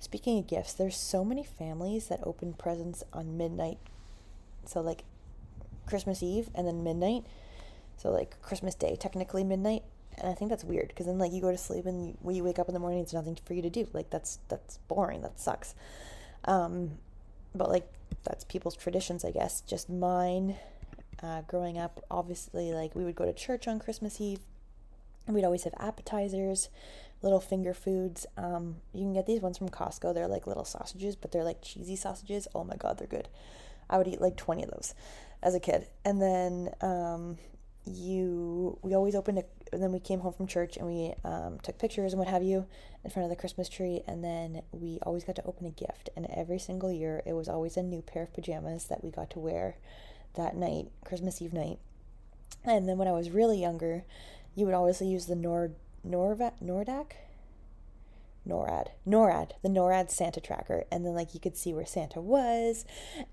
speaking 0.00 0.38
of 0.40 0.48
gifts, 0.48 0.72
there's 0.72 0.96
so 0.96 1.24
many 1.24 1.44
families 1.44 2.08
that 2.08 2.20
open 2.24 2.52
presents 2.52 3.04
on 3.12 3.36
midnight. 3.36 3.78
So 4.64 4.80
like 4.80 5.04
Christmas 5.86 6.20
Eve 6.20 6.50
and 6.52 6.66
then 6.66 6.82
midnight. 6.82 7.24
So 7.96 8.10
like 8.10 8.42
Christmas 8.42 8.74
Day, 8.74 8.96
technically 8.98 9.44
midnight, 9.44 9.84
and 10.18 10.28
I 10.28 10.34
think 10.34 10.50
that's 10.50 10.64
weird 10.64 10.88
because 10.88 11.06
then 11.06 11.18
like 11.18 11.32
you 11.32 11.40
go 11.40 11.50
to 11.50 11.58
sleep 11.58 11.86
and 11.86 12.08
you, 12.08 12.18
when 12.20 12.34
you 12.34 12.44
wake 12.44 12.58
up 12.58 12.68
in 12.68 12.74
the 12.74 12.80
morning, 12.80 13.00
it's 13.00 13.12
nothing 13.12 13.38
for 13.44 13.54
you 13.54 13.62
to 13.62 13.70
do. 13.70 13.88
Like 13.92 14.10
that's 14.10 14.38
that's 14.48 14.78
boring. 14.88 15.22
That 15.22 15.38
sucks. 15.38 15.74
Um, 16.44 16.92
but 17.54 17.68
like 17.68 17.86
that's 18.24 18.44
people's 18.44 18.76
traditions, 18.76 19.24
I 19.24 19.30
guess. 19.30 19.60
Just 19.60 19.88
mine. 19.88 20.56
Uh, 21.22 21.40
growing 21.42 21.78
up, 21.78 22.04
obviously, 22.10 22.72
like 22.72 22.94
we 22.94 23.04
would 23.04 23.14
go 23.14 23.24
to 23.24 23.32
church 23.32 23.66
on 23.66 23.78
Christmas 23.78 24.20
Eve. 24.20 24.40
We'd 25.26 25.44
always 25.44 25.64
have 25.64 25.74
appetizers, 25.78 26.68
little 27.22 27.40
finger 27.40 27.74
foods. 27.74 28.26
Um, 28.36 28.76
you 28.92 29.00
can 29.00 29.14
get 29.14 29.26
these 29.26 29.40
ones 29.40 29.58
from 29.58 29.70
Costco. 29.70 30.14
They're 30.14 30.28
like 30.28 30.46
little 30.46 30.64
sausages, 30.64 31.16
but 31.16 31.32
they're 31.32 31.42
like 31.42 31.62
cheesy 31.62 31.96
sausages. 31.96 32.46
Oh 32.54 32.64
my 32.64 32.76
god, 32.76 32.98
they're 32.98 33.06
good. 33.06 33.28
I 33.88 33.98
would 33.98 34.08
eat 34.08 34.20
like 34.20 34.36
20 34.36 34.64
of 34.64 34.70
those 34.70 34.94
as 35.42 35.54
a 35.54 35.60
kid. 35.60 35.86
And 36.04 36.20
then 36.20 36.70
um, 36.80 37.38
you 37.86 38.78
we 38.82 38.94
always 38.94 39.14
opened 39.14 39.38
a 39.38 39.44
then 39.72 39.92
we 39.92 40.00
came 40.00 40.20
home 40.20 40.32
from 40.32 40.46
church 40.46 40.76
and 40.76 40.86
we 40.86 41.14
um, 41.24 41.58
took 41.62 41.78
pictures 41.78 42.12
and 42.12 42.18
what 42.18 42.28
have 42.28 42.42
you 42.42 42.66
in 43.04 43.10
front 43.10 43.24
of 43.24 43.30
the 43.30 43.36
christmas 43.36 43.68
tree 43.68 44.02
and 44.06 44.22
then 44.22 44.62
we 44.72 44.98
always 45.02 45.24
got 45.24 45.36
to 45.36 45.44
open 45.44 45.66
a 45.66 45.70
gift. 45.70 46.10
And 46.16 46.26
every 46.26 46.58
single 46.58 46.92
year 46.92 47.22
it 47.26 47.32
was 47.32 47.48
always 47.48 47.76
a 47.76 47.82
new 47.82 48.02
pair 48.02 48.22
of 48.22 48.32
pajamas 48.32 48.84
that 48.86 49.02
we 49.02 49.10
got 49.10 49.30
to 49.30 49.38
wear 49.38 49.76
that 50.34 50.56
night 50.56 50.90
christmas 51.04 51.40
eve 51.42 51.52
night. 51.52 51.78
And 52.64 52.88
then 52.88 52.98
when 52.98 53.08
i 53.08 53.12
was 53.12 53.30
really 53.30 53.60
younger 53.60 54.04
you 54.54 54.64
would 54.64 54.74
always 54.74 55.00
use 55.02 55.26
the 55.26 55.36
Nord 55.36 55.74
Norva, 56.04 56.52
Nordak 56.64 57.12
NORAD, 58.46 58.88
NORAD, 59.06 59.52
the 59.62 59.68
NORAD 59.68 60.10
Santa 60.10 60.40
tracker. 60.40 60.84
And 60.90 61.04
then, 61.04 61.14
like, 61.14 61.34
you 61.34 61.40
could 61.40 61.56
see 61.56 61.74
where 61.74 61.86
Santa 61.86 62.20
was. 62.20 62.84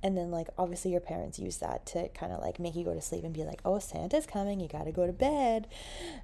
And 0.01 0.17
then, 0.17 0.31
like, 0.31 0.47
obviously, 0.57 0.91
your 0.91 1.01
parents 1.01 1.39
use 1.39 1.57
that 1.57 1.85
to 1.87 2.09
kind 2.09 2.31
of 2.31 2.41
like 2.41 2.59
make 2.59 2.75
you 2.75 2.83
go 2.83 2.93
to 2.93 3.01
sleep 3.01 3.23
and 3.23 3.33
be 3.33 3.43
like, 3.43 3.61
oh, 3.63 3.79
Santa's 3.79 4.25
coming, 4.25 4.59
you 4.59 4.67
got 4.67 4.85
to 4.85 4.91
go 4.91 5.05
to 5.05 5.13
bed. 5.13 5.67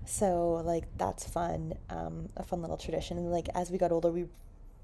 So, 0.05 0.61
like, 0.65 0.85
that's 0.97 1.27
fun, 1.27 1.75
um, 1.89 2.29
a 2.35 2.43
fun 2.43 2.61
little 2.61 2.77
tradition. 2.77 3.17
And, 3.17 3.31
like, 3.31 3.49
as 3.53 3.71
we 3.71 3.77
got 3.77 3.91
older, 3.91 4.11
we 4.11 4.25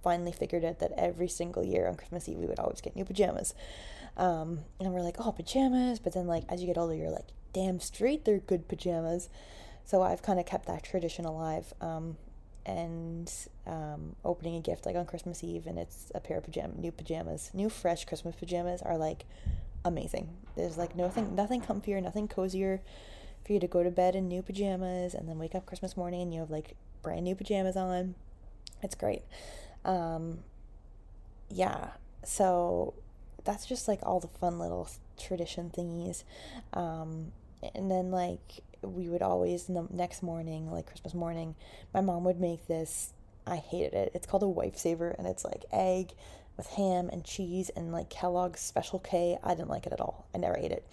finally 0.04 0.32
figured 0.32 0.64
out 0.64 0.80
that 0.80 0.92
every 0.98 1.28
single 1.28 1.64
year 1.64 1.88
on 1.88 1.96
Christmas 1.96 2.30
Eve, 2.30 2.38
we 2.38 2.46
would 2.46 2.60
always 2.60 2.82
get 2.82 2.96
new 2.96 3.06
pajamas. 3.06 3.56
Um, 4.18 4.60
and 4.80 4.94
we're 4.94 5.02
like, 5.02 5.18
oh, 5.20 5.32
pajamas. 5.32 6.00
But 6.00 6.14
then, 6.14 6.28
like, 6.28 6.44
as 6.48 6.62
you 6.62 6.68
get 6.68 6.78
older, 6.78 6.96
you're 6.96 7.10
like, 7.10 7.30
damn 7.54 7.80
straight, 7.80 8.26
they're 8.26 8.40
good 8.40 8.68
pajamas. 8.68 9.30
So 9.84 10.02
I've 10.02 10.22
kind 10.22 10.40
of 10.40 10.46
kept 10.46 10.68
that 10.68 10.84
tradition 10.84 11.26
alive. 11.26 11.74
Um, 11.80 12.18
and 12.66 13.32
um, 13.68 14.16
opening 14.24 14.56
a 14.56 14.62
gift 14.62 14.86
like 14.86 14.96
on 14.96 15.06
Christmas 15.06 15.44
Eve, 15.44 15.68
and 15.68 15.78
it's 15.78 16.12
a 16.16 16.20
pair 16.20 16.38
of 16.38 16.44
pajama, 16.44 16.74
new 16.78 16.92
pajamas, 16.92 17.52
new 17.54 17.70
fresh 17.70 18.06
Christmas 18.06 18.36
pajamas 18.36 18.82
are 18.82 18.98
like 18.98 19.26
amazing. 19.84 20.30
There's 20.56 20.78
like 20.78 20.96
nothing, 20.96 21.36
nothing 21.36 21.62
comfier, 21.62 22.02
nothing 22.02 22.28
cozier 22.28 22.82
for 23.46 23.54
you 23.54 23.60
to 23.60 23.68
go 23.68 23.84
to 23.84 23.92
bed 23.92 24.16
in 24.16 24.28
new 24.28 24.42
pajamas 24.42 25.14
and 25.14 25.30
then 25.30 25.38
wake 25.38 25.54
up 25.54 25.66
Christmas 25.66 25.96
morning 25.96 26.22
and 26.24 26.34
you 26.34 26.40
have 26.40 26.50
like 26.50 26.76
brand 27.04 27.24
new 27.24 27.36
pajamas 27.36 27.76
on. 27.76 28.16
It's 28.82 28.96
great. 28.96 29.22
Um, 29.84 30.40
yeah, 31.50 31.90
so 32.24 32.96
that's 33.44 33.68
just 33.68 33.88
like 33.88 34.00
all 34.02 34.20
the 34.20 34.28
fun 34.28 34.58
little 34.58 34.90
tradition 35.18 35.70
thingies. 35.70 36.24
Um, 36.74 37.32
and 37.74 37.90
then 37.90 38.12
like 38.12 38.62
we 38.82 39.10
would 39.10 39.22
always 39.22 39.66
the 39.66 39.88
next 39.92 40.24
morning, 40.24 40.72
like 40.72 40.88
Christmas 40.88 41.14
morning, 41.14 41.56
my 41.94 42.02
mom 42.02 42.24
would 42.24 42.40
make 42.40 42.68
this. 42.68 43.14
I 43.48 43.58
hated 43.58 43.94
it. 43.94 44.12
It's 44.16 44.26
called 44.26 44.44
a 44.44 44.48
wife 44.48 44.78
saver, 44.78 45.10
and 45.18 45.28
it's 45.28 45.46
like 45.46 45.66
egg 45.72 46.14
with 46.58 46.68
ham 46.68 47.10
and 47.12 47.24
cheese 47.24 47.70
and 47.70 47.92
like 47.92 48.10
Kellogg's 48.10 48.60
Special 48.60 49.00
K. 49.00 49.38
I 49.44 49.54
didn't 49.54 49.70
like 49.70 49.86
it 49.86 49.94
at 49.94 50.02
all. 50.02 50.28
I 50.34 50.40
never 50.40 50.58
ate 50.58 50.72
it. 50.72 50.86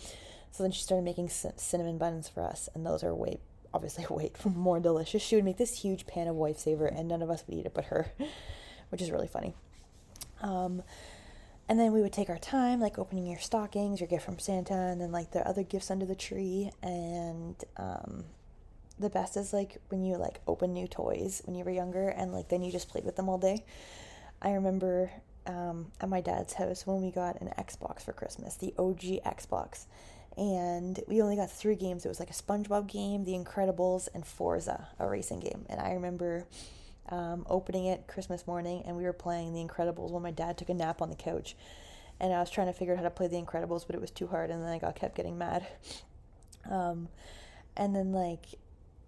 So 0.50 0.62
then 0.62 0.72
she 0.72 0.82
started 0.82 1.04
making 1.04 1.30
cinnamon 1.30 1.96
buns 1.96 2.28
for 2.28 2.42
us, 2.42 2.68
and 2.74 2.84
those 2.84 3.02
are 3.02 3.14
way, 3.14 3.38
obviously, 3.72 4.06
way 4.10 4.32
more 4.44 4.80
delicious. 4.80 5.22
She 5.22 5.34
would 5.34 5.44
make 5.44 5.56
this 5.56 5.80
huge 5.80 6.06
pan 6.06 6.28
of 6.28 6.36
wife 6.36 6.58
saver, 6.58 6.86
and 6.86 7.08
none 7.08 7.22
of 7.22 7.30
us 7.30 7.44
would 7.46 7.56
eat 7.56 7.66
it 7.66 7.74
but 7.74 7.86
her, 7.86 8.12
which 8.90 9.00
is 9.00 9.10
really 9.10 9.28
funny. 9.28 9.54
Um, 10.42 10.82
and 11.72 11.80
then 11.80 11.90
we 11.94 12.02
would 12.02 12.12
take 12.12 12.28
our 12.28 12.36
time, 12.36 12.80
like 12.80 12.98
opening 12.98 13.26
your 13.26 13.38
stockings, 13.38 13.98
your 13.98 14.06
gift 14.06 14.26
from 14.26 14.38
Santa, 14.38 14.74
and 14.74 15.00
then 15.00 15.10
like 15.10 15.30
the 15.30 15.40
other 15.48 15.62
gifts 15.62 15.90
under 15.90 16.04
the 16.04 16.14
tree. 16.14 16.70
And 16.82 17.56
um, 17.78 18.24
the 18.98 19.08
best 19.08 19.38
is 19.38 19.54
like 19.54 19.78
when 19.88 20.04
you 20.04 20.18
like 20.18 20.42
open 20.46 20.74
new 20.74 20.86
toys 20.86 21.40
when 21.46 21.56
you 21.56 21.64
were 21.64 21.70
younger, 21.70 22.10
and 22.10 22.30
like 22.30 22.50
then 22.50 22.62
you 22.62 22.70
just 22.70 22.90
played 22.90 23.06
with 23.06 23.16
them 23.16 23.30
all 23.30 23.38
day. 23.38 23.64
I 24.42 24.50
remember 24.50 25.12
um, 25.46 25.86
at 25.98 26.10
my 26.10 26.20
dad's 26.20 26.52
house 26.52 26.86
when 26.86 27.00
we 27.00 27.10
got 27.10 27.40
an 27.40 27.48
Xbox 27.56 28.02
for 28.02 28.12
Christmas, 28.12 28.54
the 28.56 28.74
OG 28.78 29.24
Xbox. 29.24 29.86
And 30.36 31.00
we 31.08 31.22
only 31.22 31.36
got 31.36 31.50
three 31.50 31.76
games. 31.76 32.04
It 32.04 32.08
was 32.08 32.20
like 32.20 32.28
a 32.28 32.34
SpongeBob 32.34 32.86
game, 32.86 33.24
The 33.24 33.32
Incredibles, 33.32 34.08
and 34.12 34.26
Forza, 34.26 34.88
a 34.98 35.08
racing 35.08 35.40
game. 35.40 35.64
And 35.70 35.80
I 35.80 35.92
remember 35.92 36.46
um, 37.08 37.46
opening 37.48 37.86
it 37.86 38.06
Christmas 38.06 38.46
morning, 38.46 38.82
and 38.86 38.96
we 38.96 39.04
were 39.04 39.12
playing 39.12 39.52
The 39.52 39.64
Incredibles 39.64 40.10
when 40.10 40.22
my 40.22 40.30
dad 40.30 40.56
took 40.58 40.68
a 40.68 40.74
nap 40.74 41.02
on 41.02 41.10
the 41.10 41.16
couch. 41.16 41.56
And 42.20 42.32
I 42.32 42.40
was 42.40 42.50
trying 42.50 42.68
to 42.68 42.72
figure 42.72 42.94
out 42.94 42.98
how 42.98 43.04
to 43.04 43.10
play 43.10 43.26
The 43.26 43.36
Incredibles, 43.36 43.86
but 43.86 43.96
it 43.96 44.00
was 44.00 44.10
too 44.10 44.26
hard, 44.26 44.50
and 44.50 44.62
then 44.62 44.70
I 44.70 44.78
got 44.78 44.94
kept 44.94 45.16
getting 45.16 45.38
mad. 45.38 45.66
Um, 46.70 47.08
and 47.76 47.96
then 47.96 48.12
like 48.12 48.46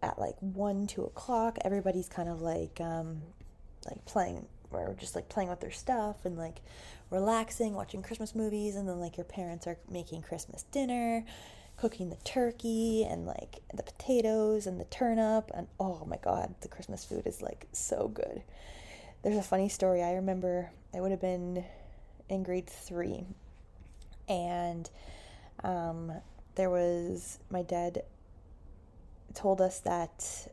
at 0.03 0.19
like 0.19 0.37
one, 0.41 0.87
two 0.87 1.05
o'clock, 1.05 1.59
everybody's 1.65 2.09
kind 2.09 2.29
of 2.29 2.41
like 2.41 2.81
um, 2.81 3.23
like 3.87 4.05
playing 4.05 4.47
or 4.71 4.95
just 4.99 5.15
like 5.15 5.29
playing 5.29 5.49
with 5.49 5.61
their 5.61 5.71
stuff 5.71 6.25
and 6.25 6.37
like 6.37 6.61
relaxing, 7.11 7.75
watching 7.75 8.03
Christmas 8.03 8.35
movies, 8.35 8.75
and 8.75 8.89
then 8.89 8.99
like 8.99 9.17
your 9.17 9.25
parents 9.25 9.67
are 9.67 9.79
making 9.89 10.23
Christmas 10.23 10.65
dinner 10.65 11.25
cooking 11.77 12.11
the 12.11 12.17
turkey 12.25 13.05
and 13.05 13.27
like 13.27 13.61
the 13.75 13.83
potatoes 13.83 14.67
and 14.67 14.81
the 14.81 14.85
turnip 14.85 15.51
and 15.55 15.67
oh 15.81 16.05
my 16.07 16.17
god 16.23 16.55
the 16.61 16.69
christmas 16.69 17.05
food 17.05 17.27
is 17.27 17.43
like 17.43 17.67
so 17.73 18.09
good. 18.09 18.43
There's 19.23 19.39
a 19.39 19.43
funny 19.43 19.69
story. 19.69 20.03
I 20.03 20.13
remember 20.15 20.71
i 20.95 21.01
would 21.01 21.11
have 21.11 21.21
been 21.21 21.65
in 22.29 22.43
grade 22.43 22.69
three 22.69 23.25
and 24.29 24.89
um, 25.63 26.13
there 26.55 26.71
was 26.71 27.39
my 27.51 27.63
dad 27.63 28.03
told 29.35 29.61
us 29.61 29.81
that 29.81 30.49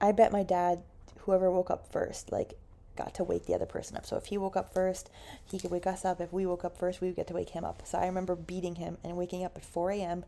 i 0.00 0.10
bet 0.10 0.32
my 0.32 0.42
dad 0.42 0.82
whoever 1.20 1.50
woke 1.50 1.70
up 1.70 1.90
first 1.92 2.32
like 2.32 2.54
got 2.98 3.14
to 3.14 3.24
wake 3.24 3.46
the 3.46 3.54
other 3.54 3.66
person 3.66 3.96
up. 3.96 4.04
So 4.04 4.16
if 4.16 4.26
he 4.26 4.36
woke 4.36 4.56
up 4.56 4.74
first, 4.74 5.08
he 5.50 5.58
could 5.58 5.70
wake 5.70 5.86
us 5.86 6.04
up. 6.04 6.20
If 6.20 6.32
we 6.32 6.44
woke 6.44 6.64
up 6.64 6.76
first, 6.76 7.00
we 7.00 7.06
would 7.08 7.16
get 7.16 7.28
to 7.28 7.34
wake 7.34 7.50
him 7.50 7.64
up. 7.64 7.82
So 7.86 7.96
I 7.96 8.06
remember 8.06 8.34
beating 8.34 8.74
him 8.74 8.98
and 9.02 9.16
waking 9.16 9.44
up 9.44 9.56
at 9.56 9.64
4 9.64 9.92
a.m., 9.92 10.24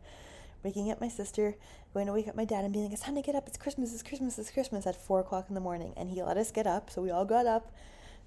waking 0.63 0.89
up 0.91 1.01
my 1.01 1.07
sister, 1.07 1.55
going 1.93 2.07
to 2.07 2.13
wake 2.13 2.27
up 2.27 2.35
my 2.35 2.45
dad 2.45 2.63
and 2.63 2.73
being 2.73 2.85
like, 2.85 2.93
it's 2.93 3.03
time 3.03 3.15
to 3.15 3.21
get 3.21 3.35
up. 3.35 3.47
It's 3.47 3.57
Christmas, 3.57 3.93
it's 3.93 4.03
Christmas, 4.03 4.39
it's 4.39 4.51
Christmas 4.51 4.87
at 4.87 4.95
4 4.95 5.19
o'clock 5.19 5.45
in 5.49 5.55
the 5.55 5.61
morning. 5.61 5.93
And 5.97 6.09
he 6.09 6.23
let 6.23 6.37
us 6.37 6.51
get 6.51 6.65
up. 6.65 6.89
So 6.89 7.01
we 7.01 7.11
all 7.11 7.25
got 7.25 7.45
up. 7.45 7.71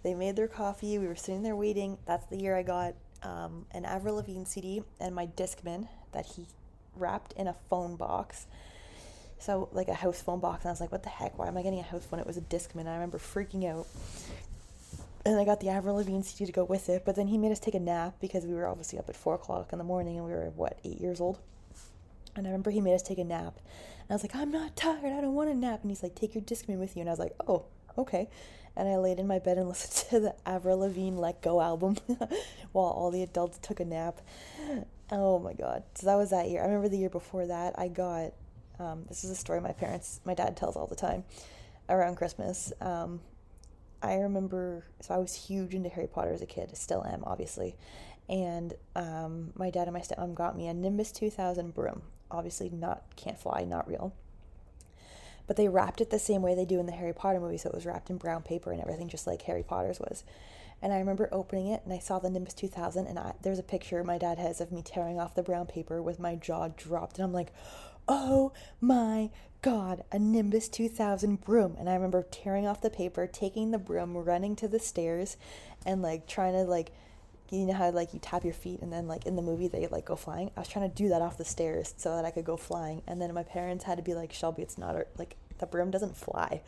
They 0.02 0.14
made 0.14 0.36
their 0.36 0.48
coffee. 0.48 0.98
We 0.98 1.08
were 1.08 1.16
sitting 1.16 1.42
there 1.42 1.56
waiting. 1.56 1.98
That's 2.06 2.26
the 2.26 2.36
year 2.36 2.56
I 2.56 2.62
got 2.62 2.94
um, 3.22 3.66
an 3.72 3.84
Avril 3.84 4.16
Lavigne 4.16 4.44
CD 4.44 4.82
and 5.00 5.14
my 5.14 5.26
Discman 5.26 5.88
that 6.12 6.26
he 6.26 6.46
wrapped 6.94 7.32
in 7.32 7.48
a 7.48 7.54
phone 7.68 7.96
box 7.96 8.46
so 9.38 9.68
like 9.72 9.88
a 9.88 9.94
house 9.94 10.22
phone 10.22 10.40
box 10.40 10.64
and 10.64 10.70
I 10.70 10.72
was 10.72 10.80
like, 10.80 10.92
what 10.92 11.02
the 11.02 11.08
heck? 11.08 11.38
Why 11.38 11.48
am 11.48 11.56
I 11.56 11.62
getting 11.62 11.80
a 11.80 11.82
house 11.82 12.06
phone? 12.06 12.20
It 12.20 12.26
was 12.26 12.36
a 12.36 12.42
Discman. 12.42 12.86
I 12.86 12.94
remember 12.94 13.18
freaking 13.18 13.68
out. 13.68 13.86
And 15.26 15.38
I 15.38 15.44
got 15.44 15.60
the 15.60 15.70
Avril 15.70 15.96
Lavigne 15.96 16.20
CD 16.22 16.44
to 16.44 16.52
go 16.52 16.64
with 16.64 16.90
it, 16.90 17.04
but 17.06 17.16
then 17.16 17.28
he 17.28 17.38
made 17.38 17.50
us 17.50 17.58
take 17.58 17.74
a 17.74 17.80
nap 17.80 18.16
because 18.20 18.44
we 18.44 18.52
were 18.52 18.66
obviously 18.66 18.98
up 18.98 19.08
at 19.08 19.16
four 19.16 19.34
o'clock 19.34 19.72
in 19.72 19.78
the 19.78 19.84
morning 19.84 20.18
and 20.18 20.26
we 20.26 20.32
were 20.32 20.50
what 20.54 20.78
eight 20.84 21.00
years 21.00 21.20
old. 21.20 21.38
And 22.36 22.46
I 22.46 22.50
remember 22.50 22.70
he 22.70 22.80
made 22.80 22.94
us 22.94 23.02
take 23.02 23.18
a 23.18 23.24
nap, 23.24 23.54
and 23.56 24.10
I 24.10 24.14
was 24.14 24.22
like, 24.22 24.34
I'm 24.34 24.50
not 24.50 24.76
tired. 24.76 25.12
I 25.12 25.20
don't 25.20 25.34
want 25.34 25.50
a 25.50 25.54
nap. 25.54 25.82
And 25.82 25.90
he's 25.90 26.02
like, 26.02 26.14
take 26.14 26.34
your 26.34 26.42
Discman 26.42 26.78
with 26.78 26.96
you. 26.96 27.00
And 27.00 27.08
I 27.08 27.12
was 27.12 27.18
like, 27.18 27.32
oh, 27.46 27.64
okay. 27.96 28.28
And 28.76 28.88
I 28.88 28.96
laid 28.96 29.18
in 29.18 29.26
my 29.26 29.38
bed 29.38 29.56
and 29.56 29.68
listened 29.68 30.10
to 30.10 30.20
the 30.20 30.34
Avril 30.44 30.78
Lavigne 30.78 31.16
Let 31.16 31.42
Go 31.42 31.60
album 31.60 31.96
while 32.72 32.86
all 32.86 33.10
the 33.10 33.22
adults 33.22 33.58
took 33.58 33.80
a 33.80 33.84
nap. 33.84 34.20
Oh 35.10 35.38
my 35.38 35.52
god. 35.52 35.84
So 35.94 36.06
that 36.06 36.16
was 36.16 36.30
that 36.30 36.48
year. 36.48 36.60
I 36.60 36.66
remember 36.66 36.88
the 36.88 36.98
year 36.98 37.10
before 37.10 37.46
that, 37.46 37.78
I 37.78 37.88
got 37.88 38.32
um, 38.78 39.04
this 39.08 39.24
is 39.24 39.30
a 39.30 39.34
story 39.34 39.60
my 39.60 39.72
parents, 39.72 40.20
my 40.24 40.34
dad 40.34 40.56
tells 40.56 40.76
all 40.76 40.86
the 40.86 40.96
time 40.96 41.24
around 41.88 42.16
Christmas. 42.16 42.72
Um, 42.80 43.20
I 44.02 44.16
remember, 44.16 44.84
so 45.00 45.14
I 45.14 45.18
was 45.18 45.34
huge 45.34 45.74
into 45.74 45.88
Harry 45.88 46.06
Potter 46.06 46.32
as 46.32 46.42
a 46.42 46.46
kid, 46.46 46.76
still 46.76 47.04
am, 47.04 47.22
obviously. 47.24 47.76
And 48.28 48.74
um, 48.96 49.52
my 49.54 49.70
dad 49.70 49.88
and 49.88 49.92
my 49.92 50.00
stepmom 50.00 50.34
got 50.34 50.56
me 50.56 50.68
a 50.68 50.74
Nimbus 50.74 51.12
2000 51.12 51.74
broom. 51.74 52.02
Obviously, 52.30 52.70
not 52.70 53.02
can't 53.16 53.38
fly, 53.38 53.64
not 53.64 53.88
real. 53.88 54.14
But 55.46 55.56
they 55.56 55.68
wrapped 55.68 56.00
it 56.00 56.10
the 56.10 56.18
same 56.18 56.42
way 56.42 56.54
they 56.54 56.64
do 56.64 56.80
in 56.80 56.86
the 56.86 56.92
Harry 56.92 57.12
Potter 57.12 57.40
movie, 57.40 57.58
so 57.58 57.68
it 57.68 57.74
was 57.74 57.86
wrapped 57.86 58.10
in 58.10 58.16
brown 58.16 58.42
paper 58.42 58.72
and 58.72 58.80
everything, 58.80 59.08
just 59.08 59.26
like 59.26 59.42
Harry 59.42 59.62
Potter's 59.62 60.00
was. 60.00 60.24
And 60.80 60.92
I 60.92 60.98
remember 60.98 61.28
opening 61.32 61.68
it 61.68 61.82
and 61.84 61.92
I 61.92 61.98
saw 61.98 62.18
the 62.18 62.30
Nimbus 62.30 62.54
2000, 62.54 63.06
and 63.06 63.18
I, 63.18 63.34
there's 63.42 63.58
a 63.58 63.62
picture 63.62 64.02
my 64.04 64.18
dad 64.18 64.38
has 64.38 64.60
of 64.60 64.72
me 64.72 64.82
tearing 64.82 65.18
off 65.18 65.34
the 65.34 65.42
brown 65.42 65.66
paper 65.66 66.02
with 66.02 66.18
my 66.18 66.34
jaw 66.34 66.68
dropped, 66.68 67.18
and 67.18 67.24
I'm 67.24 67.32
like, 67.32 67.52
oh 68.08 68.52
my 68.80 69.30
god, 69.62 70.04
a 70.12 70.18
Nimbus 70.18 70.68
2000 70.68 71.40
broom. 71.40 71.76
And 71.78 71.88
I 71.88 71.94
remember 71.94 72.26
tearing 72.30 72.66
off 72.66 72.82
the 72.82 72.90
paper, 72.90 73.26
taking 73.26 73.70
the 73.70 73.78
broom, 73.78 74.16
running 74.16 74.56
to 74.56 74.68
the 74.68 74.78
stairs, 74.78 75.36
and 75.86 76.02
like 76.02 76.26
trying 76.26 76.52
to 76.52 76.64
like, 76.64 76.92
you 77.50 77.66
know 77.66 77.74
how 77.74 77.90
like 77.90 78.12
you 78.12 78.18
tap 78.20 78.42
your 78.42 78.54
feet 78.54 78.80
and 78.80 78.92
then 78.92 79.06
like 79.06 79.26
in 79.26 79.36
the 79.36 79.42
movie 79.42 79.68
they 79.68 79.86
like 79.86 80.04
go 80.04 80.16
flying. 80.16 80.50
I 80.56 80.60
was 80.60 80.68
trying 80.68 80.88
to 80.88 80.94
do 80.94 81.08
that 81.10 81.22
off 81.22 81.38
the 81.38 81.44
stairs 81.44 81.94
so 81.96 82.14
that 82.16 82.24
I 82.24 82.30
could 82.30 82.44
go 82.44 82.56
flying. 82.56 83.02
And 83.06 83.20
then 83.22 83.32
my 83.32 83.42
parents 83.42 83.84
had 83.84 83.96
to 83.96 84.02
be 84.02 84.14
like, 84.14 84.32
Shelby, 84.32 84.62
it's 84.62 84.76
not 84.76 84.96
like 85.18 85.36
the 85.58 85.66
broom 85.66 85.90
doesn't 85.90 86.16
fly. 86.16 86.62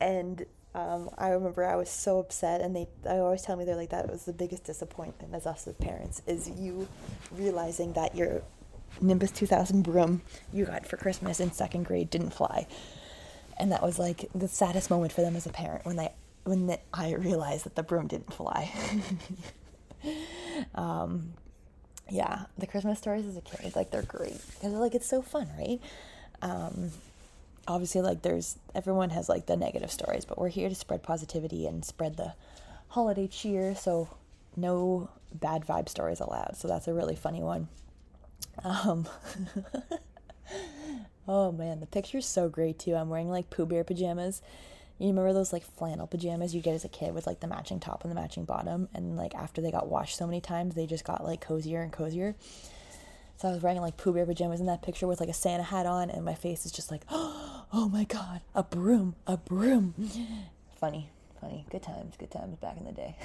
And 0.00 0.44
um, 0.74 1.08
I 1.16 1.28
remember 1.28 1.64
I 1.64 1.76
was 1.76 1.88
so 1.88 2.18
upset, 2.18 2.60
and 2.60 2.74
they 2.74 2.88
I 3.08 3.18
always 3.18 3.42
tell 3.42 3.54
me 3.54 3.64
they're 3.64 3.76
like 3.76 3.90
that 3.90 4.10
was 4.10 4.24
the 4.24 4.32
biggest 4.32 4.64
disappointment 4.64 5.32
as 5.32 5.46
us 5.46 5.68
as 5.68 5.74
parents 5.76 6.20
is 6.26 6.50
you 6.50 6.88
realizing 7.30 7.92
that 7.92 8.16
your 8.16 8.42
Nimbus 9.00 9.30
2000 9.32 9.82
broom 9.82 10.22
you 10.52 10.66
got 10.66 10.86
for 10.86 10.96
Christmas 10.96 11.40
in 11.40 11.52
second 11.52 11.84
grade 11.84 12.10
didn't 12.10 12.30
fly. 12.30 12.66
And 13.58 13.70
that 13.72 13.82
was 13.82 13.98
like 13.98 14.28
the 14.34 14.48
saddest 14.48 14.90
moment 14.90 15.12
for 15.12 15.20
them 15.20 15.36
as 15.36 15.46
a 15.46 15.50
parent 15.50 15.84
when 15.84 15.96
they 15.96 16.12
when 16.44 16.66
the, 16.66 16.78
I 16.92 17.14
realized 17.14 17.64
that 17.64 17.74
the 17.74 17.82
broom 17.82 18.06
didn't 18.06 18.32
fly. 18.32 18.70
um, 20.74 21.32
yeah, 22.10 22.44
the 22.58 22.66
Christmas 22.66 22.98
stories 22.98 23.26
as 23.26 23.36
a 23.36 23.40
kid, 23.40 23.74
like 23.74 23.90
they're 23.90 24.02
great 24.02 24.40
because 24.54 24.72
like 24.72 24.94
it's 24.94 25.06
so 25.06 25.22
fun, 25.22 25.48
right? 25.58 25.80
Um, 26.42 26.90
obviously, 27.66 28.02
like 28.02 28.22
there's 28.22 28.56
everyone 28.74 29.10
has 29.10 29.28
like 29.28 29.46
the 29.46 29.56
negative 29.56 29.90
stories, 29.90 30.24
but 30.24 30.38
we're 30.38 30.48
here 30.48 30.68
to 30.68 30.74
spread 30.74 31.02
positivity 31.02 31.66
and 31.66 31.84
spread 31.84 32.16
the 32.16 32.34
holiday 32.88 33.26
cheer. 33.26 33.74
So 33.74 34.08
no 34.56 35.08
bad 35.32 35.66
vibe 35.66 35.88
stories 35.88 36.20
allowed. 36.20 36.56
So 36.56 36.68
that's 36.68 36.88
a 36.88 36.94
really 36.94 37.16
funny 37.16 37.42
one. 37.42 37.68
Um, 38.62 39.06
Oh 41.26 41.52
man, 41.52 41.80
the 41.80 41.86
picture's 41.86 42.26
so 42.26 42.48
great 42.48 42.78
too. 42.78 42.94
I'm 42.94 43.08
wearing 43.08 43.30
like 43.30 43.48
Pooh 43.48 43.66
Bear 43.66 43.82
pajamas. 43.82 44.42
You 44.98 45.08
remember 45.08 45.32
those 45.32 45.52
like 45.52 45.64
flannel 45.64 46.06
pajamas 46.06 46.54
you 46.54 46.60
get 46.60 46.74
as 46.74 46.84
a 46.84 46.88
kid 46.88 47.14
with 47.14 47.26
like 47.26 47.40
the 47.40 47.46
matching 47.46 47.80
top 47.80 48.02
and 48.02 48.10
the 48.10 48.14
matching 48.14 48.44
bottom? 48.44 48.88
And 48.94 49.16
like 49.16 49.34
after 49.34 49.60
they 49.60 49.70
got 49.70 49.88
washed 49.88 50.16
so 50.16 50.26
many 50.26 50.40
times, 50.40 50.74
they 50.74 50.86
just 50.86 51.04
got 51.04 51.24
like 51.24 51.40
cozier 51.40 51.80
and 51.80 51.92
cozier. 51.92 52.36
So 53.36 53.48
I 53.48 53.52
was 53.52 53.62
wearing 53.62 53.80
like 53.80 53.96
Pooh 53.96 54.12
Bear 54.12 54.26
pajamas 54.26 54.60
in 54.60 54.66
that 54.66 54.82
picture 54.82 55.06
with 55.06 55.18
like 55.18 55.30
a 55.30 55.34
Santa 55.34 55.64
hat 55.64 55.86
on, 55.86 56.10
and 56.10 56.24
my 56.24 56.34
face 56.34 56.66
is 56.66 56.72
just 56.72 56.90
like, 56.90 57.02
oh 57.10 57.90
my 57.90 58.04
god, 58.04 58.42
a 58.54 58.62
broom, 58.62 59.16
a 59.26 59.36
broom. 59.38 59.94
Funny, 60.78 61.10
funny. 61.40 61.64
Good 61.70 61.82
times, 61.82 62.16
good 62.18 62.30
times 62.30 62.58
back 62.58 62.76
in 62.76 62.84
the 62.84 62.92
day. 62.92 63.16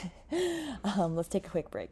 um, 0.84 1.16
let's 1.18 1.30
take 1.30 1.46
a 1.46 1.50
quick 1.50 1.70
break. 1.70 1.92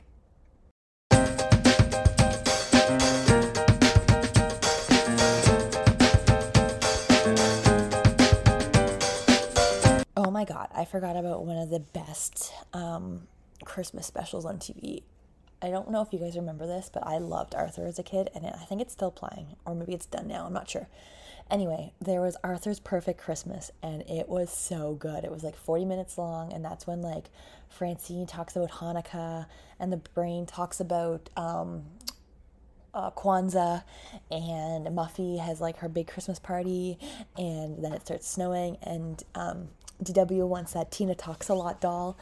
My 10.37 10.45
god, 10.45 10.67
I 10.71 10.85
forgot 10.85 11.15
about 11.15 11.47
one 11.47 11.57
of 11.57 11.71
the 11.71 11.79
best 11.79 12.53
um, 12.71 13.27
Christmas 13.65 14.05
specials 14.05 14.45
on 14.45 14.59
TV. 14.59 15.01
I 15.63 15.71
don't 15.71 15.89
know 15.89 16.03
if 16.03 16.13
you 16.13 16.19
guys 16.19 16.35
remember 16.35 16.67
this, 16.67 16.91
but 16.93 17.07
I 17.07 17.17
loved 17.17 17.55
Arthur 17.55 17.87
as 17.87 17.97
a 17.97 18.03
kid, 18.03 18.29
and 18.35 18.45
I 18.45 18.65
think 18.65 18.79
it's 18.79 18.93
still 18.93 19.09
playing, 19.09 19.55
or 19.65 19.73
maybe 19.73 19.95
it's 19.95 20.05
done 20.05 20.27
now. 20.27 20.45
I'm 20.45 20.53
not 20.53 20.69
sure. 20.69 20.87
Anyway, 21.49 21.91
there 21.99 22.21
was 22.21 22.37
Arthur's 22.43 22.79
Perfect 22.79 23.19
Christmas, 23.19 23.71
and 23.81 24.03
it 24.03 24.29
was 24.29 24.51
so 24.51 24.93
good. 24.93 25.23
It 25.23 25.31
was 25.31 25.41
like 25.41 25.55
40 25.55 25.85
minutes 25.85 26.19
long, 26.19 26.53
and 26.53 26.63
that's 26.63 26.85
when 26.85 27.01
like 27.01 27.31
Francine 27.67 28.27
talks 28.27 28.55
about 28.55 28.69
Hanukkah, 28.69 29.47
and 29.79 29.91
the 29.91 29.97
brain 29.97 30.45
talks 30.45 30.79
about 30.79 31.31
um, 31.35 31.85
uh, 32.93 33.09
Kwanzaa, 33.09 33.83
and 34.29 34.85
Muffy 34.85 35.39
has 35.39 35.59
like 35.59 35.77
her 35.77 35.89
big 35.89 36.05
Christmas 36.05 36.37
party, 36.37 36.99
and 37.35 37.83
then 37.83 37.91
it 37.91 38.05
starts 38.05 38.27
snowing, 38.27 38.77
and 38.83 39.23
um, 39.33 39.69
DW 40.03 40.47
wants 40.47 40.73
that 40.73 40.91
Tina 40.91 41.15
Talks 41.15 41.49
a 41.49 41.53
Lot 41.53 41.81
doll. 41.81 42.17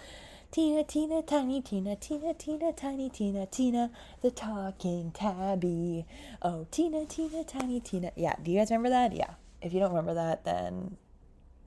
Tina, 0.51 0.85
Tina, 0.85 1.21
tiny 1.21 1.61
Tina, 1.61 1.97
Tina, 1.97 2.33
Tina, 2.33 2.71
tiny 2.71 3.09
Tina, 3.09 3.45
Tina, 3.45 3.91
the 4.21 4.31
talking 4.31 5.11
tabby. 5.11 6.05
Oh, 6.41 6.65
Tina, 6.71 7.05
Tina, 7.05 7.43
tiny 7.43 7.81
Tina. 7.81 8.11
Yeah, 8.15 8.35
do 8.41 8.51
you 8.51 8.59
guys 8.59 8.71
remember 8.71 8.89
that? 8.89 9.13
Yeah. 9.13 9.31
If 9.61 9.73
you 9.73 9.79
don't 9.79 9.89
remember 9.89 10.13
that, 10.13 10.45
then 10.45 10.95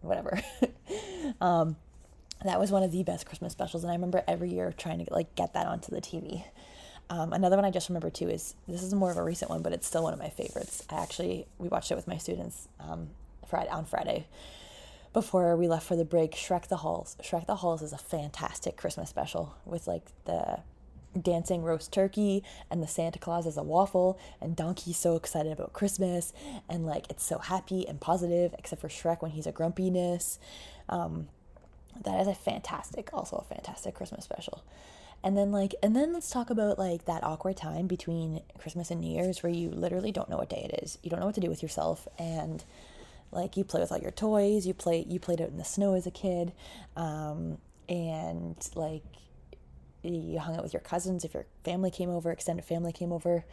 whatever. 0.00 0.40
um, 1.40 1.76
that 2.44 2.58
was 2.58 2.70
one 2.70 2.82
of 2.82 2.92
the 2.92 3.02
best 3.02 3.26
Christmas 3.26 3.52
specials, 3.52 3.82
and 3.82 3.90
I 3.90 3.94
remember 3.94 4.22
every 4.26 4.48
year 4.48 4.72
trying 4.76 5.04
to 5.04 5.12
like 5.12 5.34
get 5.34 5.52
that 5.52 5.66
onto 5.66 5.90
the 5.90 6.00
TV. 6.00 6.44
Um, 7.10 7.32
another 7.32 7.56
one 7.56 7.64
I 7.64 7.70
just 7.70 7.88
remember 7.88 8.10
too 8.10 8.28
is 8.28 8.54
this 8.66 8.82
is 8.82 8.94
more 8.94 9.10
of 9.10 9.16
a 9.16 9.22
recent 9.22 9.50
one, 9.50 9.60
but 9.60 9.72
it's 9.72 9.86
still 9.86 10.04
one 10.04 10.12
of 10.12 10.18
my 10.18 10.30
favorites. 10.30 10.82
I 10.88 11.02
actually 11.02 11.46
we 11.58 11.68
watched 11.68 11.90
it 11.90 11.96
with 11.96 12.06
my 12.06 12.16
students 12.16 12.68
um, 12.80 13.08
Friday 13.46 13.70
on 13.70 13.84
Friday 13.84 14.26
before 15.18 15.56
we 15.56 15.66
left 15.66 15.84
for 15.84 15.96
the 15.96 16.04
break, 16.04 16.30
Shrek 16.30 16.68
the 16.68 16.76
Halls. 16.76 17.16
Shrek 17.20 17.46
the 17.46 17.56
Halls 17.56 17.82
is 17.82 17.92
a 17.92 17.98
fantastic 17.98 18.76
Christmas 18.76 19.10
special 19.10 19.56
with 19.66 19.88
like 19.88 20.12
the 20.26 20.60
dancing 21.20 21.64
roast 21.64 21.92
turkey 21.92 22.44
and 22.70 22.80
the 22.80 22.86
Santa 22.86 23.18
Claus 23.18 23.44
as 23.44 23.56
a 23.56 23.64
waffle 23.64 24.16
and 24.40 24.54
Donkey's 24.54 24.96
so 24.96 25.16
excited 25.16 25.50
about 25.50 25.72
Christmas 25.72 26.32
and 26.68 26.86
like 26.86 27.10
it's 27.10 27.24
so 27.24 27.38
happy 27.38 27.84
and 27.88 28.00
positive 28.00 28.54
except 28.60 28.80
for 28.80 28.86
Shrek 28.86 29.20
when 29.20 29.32
he's 29.32 29.48
a 29.48 29.50
grumpiness. 29.50 30.38
Um, 30.88 31.26
that 32.04 32.20
is 32.20 32.28
a 32.28 32.34
fantastic, 32.34 33.10
also 33.12 33.38
a 33.38 33.52
fantastic 33.52 33.96
Christmas 33.96 34.24
special. 34.24 34.62
And 35.24 35.36
then 35.36 35.50
like 35.50 35.74
and 35.82 35.96
then 35.96 36.12
let's 36.12 36.30
talk 36.30 36.48
about 36.48 36.78
like 36.78 37.06
that 37.06 37.24
awkward 37.24 37.56
time 37.56 37.88
between 37.88 38.40
Christmas 38.56 38.92
and 38.92 39.00
New 39.00 39.12
Year's 39.12 39.42
where 39.42 39.50
you 39.50 39.68
literally 39.70 40.12
don't 40.12 40.30
know 40.30 40.36
what 40.36 40.48
day 40.48 40.70
it 40.72 40.84
is. 40.84 40.96
You 41.02 41.10
don't 41.10 41.18
know 41.18 41.26
what 41.26 41.34
to 41.34 41.40
do 41.40 41.50
with 41.50 41.60
yourself 41.60 42.06
and 42.20 42.62
like 43.30 43.56
you 43.56 43.64
play 43.64 43.80
with 43.80 43.92
all 43.92 43.98
your 43.98 44.10
toys 44.10 44.66
you 44.66 44.74
play 44.74 45.04
you 45.08 45.18
played 45.18 45.40
out 45.40 45.48
in 45.48 45.56
the 45.56 45.64
snow 45.64 45.94
as 45.94 46.06
a 46.06 46.10
kid 46.10 46.52
um, 46.96 47.58
and 47.88 48.68
like 48.74 49.02
you 50.02 50.38
hung 50.38 50.56
out 50.56 50.62
with 50.62 50.72
your 50.72 50.80
cousins 50.80 51.24
if 51.24 51.34
your 51.34 51.46
family 51.64 51.90
came 51.90 52.10
over 52.10 52.30
extended 52.30 52.64
family 52.64 52.92
came 52.92 53.12
over 53.12 53.44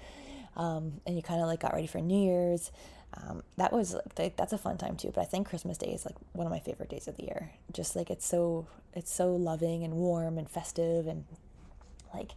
um, 0.55 1.01
and 1.05 1.15
you 1.15 1.22
kind 1.22 1.42
of 1.42 1.48
like 1.48 1.59
got 1.59 1.74
ready 1.74 1.88
for 1.88 2.00
new 2.00 2.18
year's. 2.18 2.72
Um, 3.14 3.44
that 3.57 3.72
was 3.72 3.96
like 4.18 4.35
that's 4.35 4.51
a 4.51 4.57
fun 4.57 4.77
time 4.77 4.98
too 4.98 5.09
but 5.16 5.22
i 5.22 5.24
think 5.24 5.48
christmas 5.48 5.77
day 5.77 5.88
is 5.94 6.05
like 6.05 6.16
one 6.33 6.46
of 6.46 6.51
my 6.51 6.59
favorite 6.59 6.90
days 6.90 7.07
of 7.07 7.16
the 7.16 7.24
year. 7.24 7.51
Just 7.72 7.96
like 7.96 8.09
it's 8.09 8.25
so 8.25 8.68
it's 8.94 9.14
so 9.14 9.33
loving 9.35 9.83
and 9.85 9.94
warm 9.94 10.38
and 10.38 10.50
festive 10.50 11.07
and 11.07 11.24
like 12.14 12.31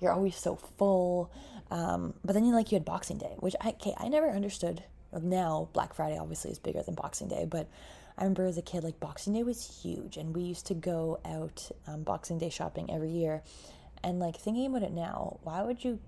you're 0.00 0.12
always 0.12 0.36
so 0.36 0.54
full 0.78 1.32
um, 1.70 2.14
but 2.24 2.32
then 2.32 2.44
you 2.44 2.54
like 2.54 2.70
you 2.70 2.76
had 2.76 2.84
boxing 2.84 3.18
day 3.18 3.34
which 3.38 3.56
i 3.60 3.70
okay, 3.70 3.94
i 3.98 4.08
never 4.08 4.30
understood 4.30 4.84
now 5.18 5.68
Black 5.72 5.94
Friday 5.94 6.18
obviously 6.18 6.50
is 6.50 6.58
bigger 6.58 6.82
than 6.82 6.94
Boxing 6.94 7.28
Day, 7.28 7.46
but 7.48 7.68
I 8.16 8.24
remember 8.24 8.44
as 8.44 8.58
a 8.58 8.62
kid, 8.62 8.84
like 8.84 9.00
Boxing 9.00 9.32
Day 9.32 9.42
was 9.42 9.80
huge, 9.82 10.16
and 10.16 10.34
we 10.34 10.42
used 10.42 10.66
to 10.66 10.74
go 10.74 11.20
out 11.24 11.70
um, 11.86 12.02
Boxing 12.02 12.38
Day 12.38 12.50
shopping 12.50 12.90
every 12.90 13.10
year. 13.10 13.42
And 14.02 14.18
like 14.18 14.36
thinking 14.36 14.66
about 14.66 14.82
it 14.82 14.92
now, 14.92 15.38
why 15.42 15.62
would 15.62 15.84
you? 15.84 15.98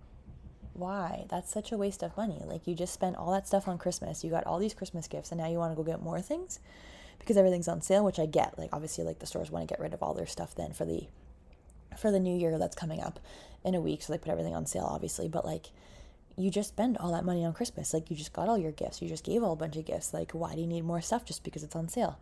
Why? 0.75 1.27
That's 1.29 1.53
such 1.53 1.73
a 1.73 1.77
waste 1.77 2.03
of 2.03 2.17
money. 2.17 2.41
Like 2.45 2.67
you 2.67 2.75
just 2.75 2.95
spent 2.95 3.17
all 3.17 3.33
that 3.33 3.47
stuff 3.47 3.69
on 3.69 3.79
Christmas. 3.79 4.25
You 4.25 4.31
got 4.31 4.47
all 4.47 4.59
these 4.59 4.75
Christmas 4.75 5.09
gifts, 5.09 5.33
and 5.33 5.41
now 5.41 5.49
you 5.49 5.59
want 5.59 5.73
to 5.73 5.77
go 5.77 5.83
get 5.83 6.03
more 6.03 6.21
things 6.21 6.61
because 7.19 7.37
everything's 7.37 7.69
on 7.69 7.81
sale, 7.81 8.05
which 8.05 8.19
I 8.19 8.27
get. 8.27 8.59
Like 8.59 8.71
obviously, 8.73 9.05
like 9.05 9.19
the 9.19 9.27
stores 9.27 9.51
want 9.51 9.69
to 9.69 9.73
get 9.73 9.81
rid 9.81 9.95
of 9.95 10.03
all 10.03 10.15
their 10.15 10.27
stuff 10.27 10.55
then 10.55 10.73
for 10.73 10.85
the 10.85 11.07
for 11.99 12.11
the 12.11 12.21
new 12.21 12.37
year 12.37 12.59
that's 12.59 12.77
coming 12.77 13.01
up 13.01 13.21
in 13.65 13.75
a 13.75 13.81
week, 13.81 14.03
so 14.03 14.13
they 14.13 14.19
put 14.19 14.31
everything 14.31 14.55
on 14.55 14.67
sale, 14.67 14.89
obviously. 14.91 15.29
But 15.29 15.45
like 15.45 15.71
you 16.37 16.51
just 16.51 16.71
spend 16.71 16.97
all 16.99 17.13
that 17.13 17.25
money 17.25 17.45
on 17.45 17.53
Christmas. 17.53 17.93
Like 17.93 18.11
you 18.11 18.17
just 18.17 18.33
got 18.33 18.49
all 18.49 18.59
your 18.59 18.73
gifts. 18.73 19.03
You 19.03 19.09
just 19.09 19.25
gave 19.25 19.43
all 19.43 19.53
a 19.53 19.57
bunch 19.57 19.77
of 19.77 19.85
gifts. 19.85 20.15
Like 20.15 20.33
why 20.33 20.55
do 20.55 20.61
you 20.61 20.67
need 20.67 20.85
more 20.85 21.01
stuff 21.01 21.25
just 21.25 21.45
because 21.45 21.63
it's 21.63 21.77
on 21.77 21.89
sale? 21.89 22.19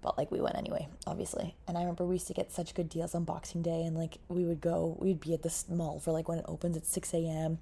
But 0.00 0.16
like 0.16 0.30
we 0.30 0.40
went 0.40 0.56
anyway, 0.56 0.88
obviously. 1.06 1.56
And 1.66 1.76
I 1.76 1.80
remember 1.80 2.04
we 2.04 2.16
used 2.16 2.28
to 2.28 2.34
get 2.34 2.52
such 2.52 2.74
good 2.74 2.88
deals 2.88 3.14
on 3.14 3.24
Boxing 3.24 3.62
Day, 3.62 3.82
and 3.82 3.96
like 3.96 4.18
we 4.28 4.44
would 4.44 4.60
go, 4.60 4.96
we'd 5.00 5.20
be 5.20 5.34
at 5.34 5.42
this 5.42 5.68
mall 5.68 5.98
for 5.98 6.12
like 6.12 6.28
when 6.28 6.38
it 6.38 6.44
opens 6.46 6.76
at 6.76 6.86
six 6.86 7.12
a.m., 7.12 7.58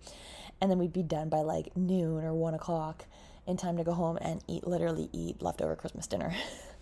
and 0.60 0.70
then 0.70 0.78
we'd 0.78 0.92
be 0.92 1.02
done 1.02 1.28
by 1.28 1.40
like 1.40 1.74
noon 1.76 2.24
or 2.24 2.34
one 2.34 2.54
o'clock, 2.54 3.06
in 3.46 3.56
time 3.56 3.76
to 3.78 3.84
go 3.84 3.92
home 3.92 4.18
and 4.20 4.42
eat 4.46 4.66
literally 4.66 5.08
eat 5.12 5.40
leftover 5.40 5.76
Christmas 5.76 6.06
dinner. 6.06 6.34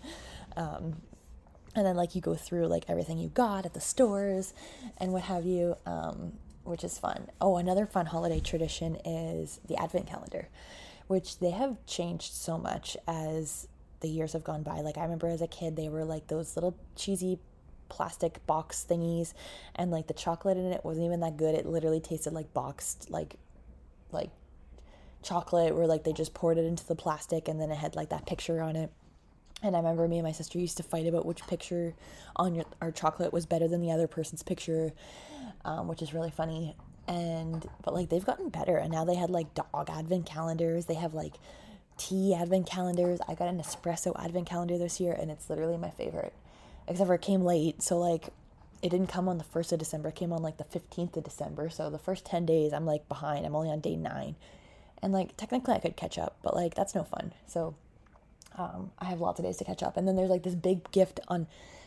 um, 0.56 0.96
and 1.76 1.86
then 1.86 1.96
like 1.96 2.14
you 2.14 2.20
go 2.20 2.34
through 2.34 2.66
like 2.66 2.84
everything 2.88 3.18
you 3.18 3.28
got 3.28 3.66
at 3.66 3.74
the 3.74 3.80
stores 3.80 4.54
and 4.98 5.12
what 5.12 5.22
have 5.22 5.44
you. 5.44 5.76
Um, 5.86 6.32
which 6.64 6.84
is 6.84 6.98
fun. 6.98 7.28
Oh, 7.40 7.56
another 7.56 7.86
fun 7.86 8.06
holiday 8.06 8.40
tradition 8.40 8.96
is 9.04 9.60
the 9.68 9.76
Advent 9.76 10.06
calendar, 10.06 10.48
which 11.06 11.38
they 11.38 11.50
have 11.50 11.84
changed 11.86 12.32
so 12.32 12.58
much 12.58 12.96
as 13.06 13.68
the 14.00 14.08
years 14.08 14.32
have 14.32 14.44
gone 14.44 14.62
by. 14.62 14.80
Like 14.80 14.98
I 14.98 15.02
remember 15.02 15.28
as 15.28 15.42
a 15.42 15.46
kid, 15.46 15.76
they 15.76 15.88
were 15.88 16.04
like 16.04 16.26
those 16.26 16.56
little 16.56 16.76
cheesy 16.96 17.38
plastic 17.88 18.44
box 18.46 18.84
thingies, 18.88 19.34
and 19.74 19.90
like 19.90 20.06
the 20.06 20.14
chocolate 20.14 20.56
in 20.56 20.72
it 20.72 20.84
wasn't 20.84 21.06
even 21.06 21.20
that 21.20 21.36
good. 21.36 21.54
It 21.54 21.66
literally 21.66 22.00
tasted 22.00 22.32
like 22.32 22.52
boxed 22.52 23.10
like 23.10 23.36
like 24.10 24.30
chocolate, 25.22 25.74
where 25.74 25.86
like 25.86 26.04
they 26.04 26.12
just 26.12 26.34
poured 26.34 26.58
it 26.58 26.64
into 26.64 26.86
the 26.86 26.94
plastic, 26.96 27.48
and 27.48 27.60
then 27.60 27.70
it 27.70 27.76
had 27.76 27.94
like 27.94 28.08
that 28.10 28.26
picture 28.26 28.60
on 28.60 28.76
it. 28.76 28.90
And 29.64 29.74
I 29.74 29.78
remember 29.78 30.06
me 30.06 30.18
and 30.18 30.26
my 30.26 30.32
sister 30.32 30.58
used 30.58 30.76
to 30.76 30.82
fight 30.82 31.06
about 31.06 31.26
which 31.26 31.44
picture 31.46 31.94
on 32.36 32.54
your, 32.54 32.66
our 32.80 32.92
chocolate 32.92 33.32
was 33.32 33.46
better 33.46 33.66
than 33.66 33.80
the 33.80 33.90
other 33.90 34.06
person's 34.06 34.42
picture 34.42 34.92
um, 35.64 35.88
which 35.88 36.02
is 36.02 36.14
really 36.14 36.30
funny. 36.30 36.76
And 37.06 37.68
but 37.82 37.92
like 37.92 38.08
they've 38.08 38.24
gotten 38.24 38.48
better, 38.48 38.76
and 38.76 38.90
now 38.90 39.04
they 39.04 39.14
had 39.14 39.30
like 39.30 39.54
dog 39.54 39.90
advent 39.90 40.26
calendars. 40.26 40.86
They 40.86 40.94
have 40.94 41.12
like 41.12 41.34
tea 41.98 42.34
advent 42.34 42.66
calendars. 42.66 43.20
I 43.28 43.34
got 43.34 43.48
an 43.48 43.60
espresso 43.60 44.12
advent 44.22 44.46
calendar 44.46 44.78
this 44.78 45.00
year, 45.00 45.12
and 45.12 45.30
it's 45.30 45.50
literally 45.50 45.76
my 45.76 45.90
favorite. 45.90 46.32
Except 46.88 47.06
for 47.06 47.14
it 47.14 47.22
came 47.22 47.42
late, 47.42 47.82
so 47.82 47.98
like 47.98 48.30
it 48.82 48.90
didn't 48.90 49.08
come 49.08 49.28
on 49.28 49.38
the 49.38 49.44
first 49.44 49.72
of 49.72 49.78
December. 49.78 50.08
It 50.10 50.14
came 50.14 50.32
on 50.32 50.42
like 50.42 50.56
the 50.56 50.64
fifteenth 50.64 51.16
of 51.16 51.24
December. 51.24 51.68
So 51.68 51.90
the 51.90 51.98
first 51.98 52.24
ten 52.24 52.46
days, 52.46 52.72
I'm 52.72 52.86
like 52.86 53.06
behind. 53.08 53.44
I'm 53.44 53.54
only 53.54 53.70
on 53.70 53.80
day 53.80 53.96
nine, 53.96 54.36
and 55.02 55.12
like 55.12 55.36
technically 55.36 55.74
I 55.74 55.80
could 55.80 55.96
catch 55.96 56.16
up, 56.16 56.38
but 56.42 56.54
like 56.54 56.74
that's 56.74 56.94
no 56.94 57.04
fun. 57.04 57.32
So 57.46 57.74
um, 58.56 58.92
I 58.98 59.06
have 59.06 59.20
lots 59.20 59.38
of 59.38 59.44
days 59.44 59.56
to 59.58 59.64
catch 59.64 59.82
up. 59.82 59.96
And 59.96 60.06
then 60.06 60.16
there's 60.16 60.30
like 60.30 60.42
this 60.42 60.54
big 60.54 60.90
gift 60.90 61.20
on 61.28 61.46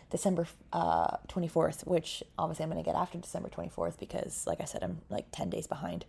December 0.09 0.47
uh, 0.73 1.17
24th, 1.27 1.85
which 1.85 2.23
obviously 2.37 2.63
I'm 2.63 2.69
going 2.69 2.83
to 2.83 2.89
get 2.89 2.95
after 2.95 3.17
December 3.17 3.49
24th 3.49 3.99
because, 3.99 4.45
like 4.47 4.61
I 4.61 4.65
said, 4.65 4.83
I'm 4.83 4.99
like 5.09 5.25
10 5.31 5.49
days 5.49 5.67
behind 5.67 6.05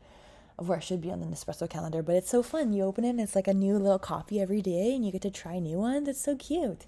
of 0.58 0.68
where 0.68 0.78
I 0.78 0.80
should 0.80 1.00
be 1.00 1.10
on 1.10 1.20
the 1.20 1.26
Nespresso 1.26 1.68
calendar. 1.68 2.02
But 2.02 2.16
it's 2.16 2.30
so 2.30 2.42
fun. 2.42 2.72
You 2.72 2.84
open 2.84 3.04
it 3.04 3.10
and 3.10 3.20
it's 3.20 3.34
like 3.34 3.48
a 3.48 3.54
new 3.54 3.78
little 3.78 3.98
coffee 3.98 4.40
every 4.40 4.62
day 4.62 4.94
and 4.94 5.04
you 5.04 5.12
get 5.12 5.22
to 5.22 5.30
try 5.30 5.58
new 5.58 5.78
ones. 5.78 6.08
It's 6.08 6.20
so 6.20 6.36
cute. 6.36 6.86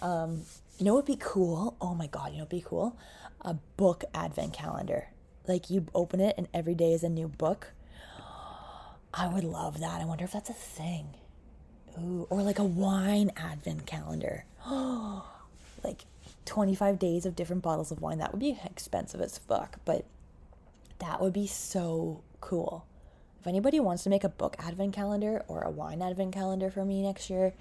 Um, 0.00 0.42
you 0.78 0.86
know 0.86 0.94
what 0.94 1.08
would 1.08 1.18
be 1.18 1.22
cool? 1.22 1.76
Oh 1.80 1.94
my 1.94 2.06
God, 2.06 2.30
you 2.30 2.38
know 2.38 2.44
what 2.44 2.52
would 2.52 2.62
be 2.62 2.66
cool? 2.66 2.96
A 3.42 3.54
book 3.76 4.04
advent 4.14 4.52
calendar. 4.52 5.08
Like 5.46 5.70
you 5.70 5.86
open 5.94 6.20
it 6.20 6.34
and 6.38 6.48
every 6.54 6.74
day 6.74 6.92
is 6.92 7.02
a 7.02 7.08
new 7.08 7.28
book. 7.28 7.72
I 9.14 9.26
would 9.26 9.44
love 9.44 9.80
that. 9.80 10.00
I 10.00 10.04
wonder 10.04 10.24
if 10.24 10.32
that's 10.32 10.50
a 10.50 10.54
thing. 10.54 11.14
Ooh, 11.98 12.26
or 12.30 12.42
like 12.42 12.58
a 12.58 12.64
wine 12.64 13.30
advent 13.36 13.86
calendar. 13.86 14.44
like 14.70 16.04
25 16.44 16.98
days 16.98 17.26
of 17.26 17.36
different 17.36 17.62
bottles 17.62 17.90
of 17.90 18.00
wine. 18.00 18.18
That 18.18 18.32
would 18.32 18.40
be 18.40 18.58
expensive 18.64 19.20
as 19.20 19.38
fuck, 19.38 19.78
but 19.84 20.04
that 20.98 21.20
would 21.20 21.32
be 21.32 21.46
so 21.46 22.22
cool. 22.40 22.86
If 23.40 23.46
anybody 23.46 23.80
wants 23.80 24.02
to 24.04 24.10
make 24.10 24.24
a 24.24 24.28
book 24.28 24.56
advent 24.58 24.92
calendar 24.92 25.42
or 25.48 25.62
a 25.62 25.70
wine 25.70 26.02
advent 26.02 26.34
calendar 26.34 26.70
for 26.70 26.84
me 26.84 27.02
next 27.02 27.30
year, 27.30 27.54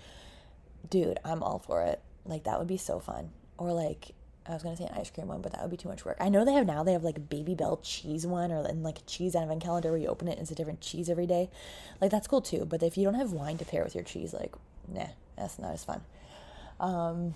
dude, 0.89 1.19
I'm 1.23 1.41
all 1.41 1.59
for 1.59 1.83
it. 1.83 2.01
Like 2.25 2.43
that 2.43 2.59
would 2.59 2.67
be 2.67 2.77
so 2.77 2.99
fun. 2.99 3.31
Or 3.57 3.71
like 3.73 4.13
I 4.49 4.53
was 4.53 4.63
gonna 4.63 4.75
say 4.75 4.85
an 4.85 4.97
ice 4.97 5.11
cream 5.11 5.27
one, 5.27 5.41
but 5.41 5.51
that 5.53 5.61
would 5.61 5.71
be 5.71 5.77
too 5.77 5.89
much 5.89 6.03
work. 6.05 6.17
I 6.19 6.29
know 6.29 6.43
they 6.43 6.53
have 6.53 6.65
now. 6.65 6.83
They 6.83 6.93
have 6.93 7.03
like 7.03 7.17
a 7.17 7.21
Babybel 7.21 7.79
cheese 7.83 8.25
one, 8.25 8.51
or 8.51 8.67
in 8.67 8.81
like 8.81 8.97
a 8.99 9.03
cheese 9.03 9.35
advent 9.35 9.61
calendar 9.61 9.91
where 9.91 9.99
you 9.99 10.07
open 10.07 10.27
it 10.27 10.33
and 10.33 10.41
it's 10.41 10.51
a 10.51 10.55
different 10.55 10.81
cheese 10.81 11.09
every 11.09 11.27
day. 11.27 11.49
Like 12.01 12.11
that's 12.11 12.27
cool 12.27 12.41
too. 12.41 12.65
But 12.65 12.81
if 12.81 12.97
you 12.97 13.03
don't 13.03 13.13
have 13.13 13.31
wine 13.31 13.57
to 13.59 13.65
pair 13.65 13.83
with 13.83 13.93
your 13.93 14.03
cheese, 14.03 14.33
like 14.33 14.53
nah, 14.87 15.07
that's 15.37 15.59
not 15.59 15.73
as 15.73 15.83
fun. 15.83 16.01
Um, 16.79 17.35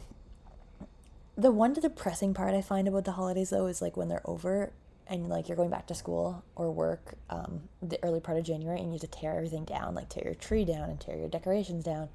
the 1.38 1.52
one 1.52 1.74
depressing 1.74 2.34
part 2.34 2.54
I 2.54 2.62
find 2.62 2.88
about 2.88 3.06
the 3.06 3.12
holidays 3.14 3.50
though 3.50 3.68
is 3.68 3.82
like 3.82 3.98
when 3.98 4.08
they're 4.08 4.22
over 4.26 4.72
and 5.08 5.30
like 5.30 5.50
you're 5.50 5.58
going 5.58 5.70
back 5.70 5.88
to 5.88 5.96
school 5.96 6.44
or 6.56 6.72
work 6.72 7.16
um, 7.30 7.62
the 7.82 8.00
early 8.04 8.20
part 8.20 8.38
of 8.38 8.44
January 8.44 8.80
and 8.80 8.88
you 8.88 8.94
have 8.94 9.02
to 9.02 9.08
tear 9.08 9.36
everything 9.36 9.66
down, 9.66 9.96
like 9.96 10.10
tear 10.10 10.24
your 10.26 10.36
tree 10.36 10.66
down 10.66 10.90
and 10.90 11.00
tear 11.00 11.18
your 11.18 11.30
decorations 11.30 11.84
down, 11.84 12.10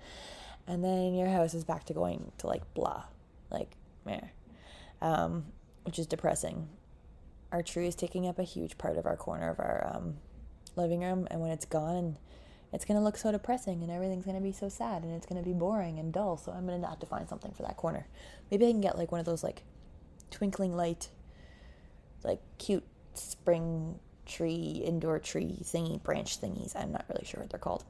and 0.67 0.83
then 0.85 1.15
your 1.15 1.29
house 1.29 1.55
is 1.55 1.65
back 1.65 1.85
to 1.87 1.93
going 1.93 2.33
to 2.39 2.47
like 2.47 2.63
blah, 2.75 3.05
like 3.51 3.71
meh, 4.05 4.21
um, 5.01 5.47
which 5.85 5.99
is 5.99 6.07
depressing. 6.07 6.69
Our 7.53 7.63
tree 7.63 7.87
is 7.87 7.95
taking 7.95 8.27
up 8.27 8.39
a 8.39 8.43
huge 8.43 8.77
part 8.79 8.99
of 8.99 9.07
our 9.07 9.17
corner 9.17 9.51
of 9.51 9.59
our 9.59 9.93
um, 9.95 10.17
living 10.77 11.01
room, 11.01 11.27
and 11.31 11.41
when 11.41 11.51
it's 11.51 11.65
gone, 11.65 12.19
it's 12.73 12.85
gonna 12.85 13.03
look 13.03 13.17
so 13.17 13.33
depressing, 13.33 13.83
and 13.83 13.91
everything's 13.91 14.27
gonna 14.27 14.41
be 14.41 14.53
so 14.53 14.69
sad, 14.69 15.03
and 15.03 15.15
it's 15.15 15.27
gonna 15.27 15.43
be 15.43 15.55
boring 15.55 15.99
and 15.99 16.13
dull. 16.13 16.37
So 16.37 16.53
I'm 16.53 16.67
gonna 16.67 16.87
have 16.87 17.01
to 17.01 17.07
find 17.07 17.29
something 17.29 17.53
for 17.53 17.63
that 17.63 17.77
corner. 17.77 18.07
Maybe 18.51 18.67
I 18.67 18.71
can 18.71 18.81
get 18.81 18.99
like 18.99 19.11
one 19.11 19.21
of 19.21 19.27
those 19.27 19.43
like 19.43 19.63
twinkling 20.31 20.77
light 20.77 21.09
like 22.25 22.41
cute 22.59 22.85
spring 23.15 23.99
tree, 24.27 24.83
indoor 24.85 25.19
tree 25.19 25.59
thingy, 25.63 26.03
branch 26.03 26.41
thingies. 26.41 26.77
I'm 26.77 26.93
not 26.93 27.05
really 27.09 27.25
sure 27.25 27.41
what 27.41 27.51
they're 27.51 27.59
called. 27.59 27.85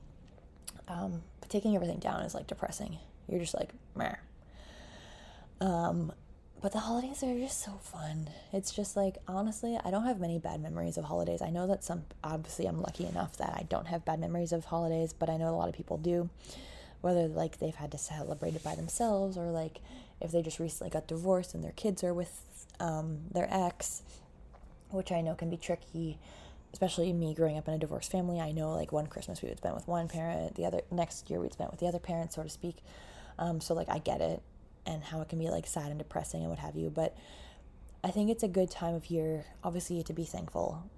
Um, 0.86 1.22
but 1.40 1.50
taking 1.50 1.74
everything 1.74 1.98
down 1.98 2.22
is 2.22 2.34
like 2.34 2.46
depressing. 2.46 2.98
You're 3.28 3.40
just 3.40 3.54
like, 3.54 3.70
meh. 3.94 4.14
Um, 5.60 6.12
but 6.60 6.72
the 6.72 6.80
holidays 6.80 7.22
are 7.22 7.38
just 7.38 7.62
so 7.62 7.72
fun. 7.72 8.28
It's 8.52 8.72
just 8.72 8.96
like, 8.96 9.16
honestly, 9.26 9.78
I 9.84 9.90
don't 9.90 10.04
have 10.04 10.20
many 10.20 10.38
bad 10.38 10.60
memories 10.60 10.96
of 10.96 11.04
holidays. 11.04 11.40
I 11.40 11.50
know 11.50 11.66
that 11.66 11.84
some, 11.84 12.02
obviously, 12.24 12.66
I'm 12.66 12.80
lucky 12.80 13.06
enough 13.06 13.36
that 13.36 13.50
I 13.50 13.64
don't 13.68 13.86
have 13.86 14.04
bad 14.04 14.18
memories 14.18 14.52
of 14.52 14.66
holidays, 14.66 15.12
but 15.12 15.30
I 15.30 15.36
know 15.36 15.50
a 15.50 15.56
lot 15.56 15.68
of 15.68 15.74
people 15.74 15.98
do. 15.98 16.30
Whether 17.00 17.28
like 17.28 17.58
they've 17.58 17.74
had 17.74 17.92
to 17.92 17.98
celebrate 17.98 18.56
it 18.56 18.64
by 18.64 18.74
themselves 18.74 19.36
or 19.36 19.52
like 19.52 19.80
if 20.20 20.32
they 20.32 20.42
just 20.42 20.58
recently 20.58 20.90
got 20.90 21.06
divorced 21.06 21.54
and 21.54 21.62
their 21.62 21.72
kids 21.72 22.02
are 22.02 22.12
with 22.12 22.66
um, 22.80 23.18
their 23.30 23.46
ex 23.52 24.02
which 24.90 25.12
I 25.12 25.20
know 25.20 25.34
can 25.34 25.50
be 25.50 25.56
tricky, 25.56 26.18
especially 26.72 27.12
me 27.12 27.34
growing 27.34 27.58
up 27.58 27.68
in 27.68 27.74
a 27.74 27.78
divorced 27.78 28.10
family. 28.10 28.40
I 28.40 28.52
know 28.52 28.72
like 28.72 28.92
one 28.92 29.06
Christmas 29.06 29.42
we 29.42 29.48
would 29.48 29.58
spend 29.58 29.74
with 29.74 29.86
one 29.86 30.08
parent, 30.08 30.54
the 30.54 30.64
other 30.64 30.80
next 30.90 31.30
year 31.30 31.40
we'd 31.40 31.52
spend 31.52 31.70
with 31.70 31.80
the 31.80 31.86
other 31.86 31.98
parent, 31.98 32.32
so 32.32 32.42
to 32.42 32.48
speak. 32.48 32.76
Um, 33.38 33.60
so 33.60 33.74
like 33.74 33.88
I 33.88 33.98
get 33.98 34.20
it 34.20 34.42
and 34.88 35.04
how 35.04 35.20
it 35.20 35.28
can 35.28 35.38
be 35.38 35.48
like 35.50 35.66
sad 35.66 35.90
and 35.90 35.98
depressing 35.98 36.40
and 36.40 36.50
what 36.50 36.58
have 36.58 36.74
you, 36.76 36.90
but 36.90 37.16
I 38.02 38.10
think 38.10 38.30
it's 38.30 38.42
a 38.42 38.48
good 38.48 38.70
time 38.70 38.94
of 38.94 39.10
year, 39.10 39.44
obviously, 39.62 40.02
to 40.02 40.12
be 40.12 40.24
thankful 40.24 40.88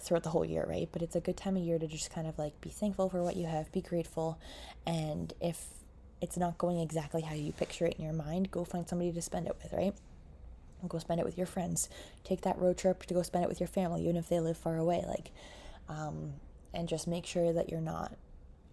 throughout 0.00 0.22
the 0.22 0.30
whole 0.30 0.44
year, 0.44 0.64
right? 0.68 0.88
But 0.92 1.02
it's 1.02 1.16
a 1.16 1.20
good 1.20 1.36
time 1.36 1.56
of 1.56 1.62
year 1.62 1.78
to 1.78 1.86
just 1.86 2.10
kind 2.10 2.26
of 2.26 2.38
like 2.38 2.60
be 2.60 2.68
thankful 2.68 3.08
for 3.08 3.22
what 3.22 3.36
you 3.36 3.46
have, 3.46 3.72
be 3.72 3.80
grateful, 3.80 4.38
and 4.86 5.32
if 5.40 5.64
it's 6.20 6.36
not 6.36 6.58
going 6.58 6.78
exactly 6.78 7.22
how 7.22 7.34
you 7.34 7.52
picture 7.52 7.86
it 7.86 7.94
in 7.98 8.04
your 8.04 8.14
mind, 8.14 8.50
go 8.50 8.64
find 8.64 8.88
somebody 8.88 9.12
to 9.12 9.22
spend 9.22 9.46
it 9.46 9.56
with, 9.62 9.72
right? 9.72 9.94
go 10.88 10.98
spend 10.98 11.20
it 11.20 11.26
with 11.26 11.36
your 11.36 11.46
friends 11.46 11.88
take 12.24 12.42
that 12.42 12.58
road 12.58 12.76
trip 12.76 13.02
to 13.04 13.14
go 13.14 13.22
spend 13.22 13.42
it 13.44 13.48
with 13.48 13.60
your 13.60 13.66
family 13.66 14.02
even 14.02 14.16
if 14.16 14.28
they 14.28 14.40
live 14.40 14.56
far 14.56 14.76
away 14.76 15.04
like 15.06 15.32
um, 15.88 16.34
and 16.74 16.88
just 16.88 17.06
make 17.06 17.26
sure 17.26 17.52
that 17.52 17.70
you're 17.70 17.80
not 17.80 18.14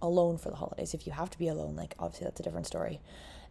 alone 0.01 0.37
for 0.37 0.49
the 0.49 0.55
holidays 0.55 0.93
if 0.93 1.07
you 1.07 1.13
have 1.13 1.29
to 1.29 1.39
be 1.39 1.47
alone 1.47 1.75
like 1.75 1.95
obviously 1.99 2.25
that's 2.25 2.39
a 2.39 2.43
different 2.43 2.67
story 2.67 2.99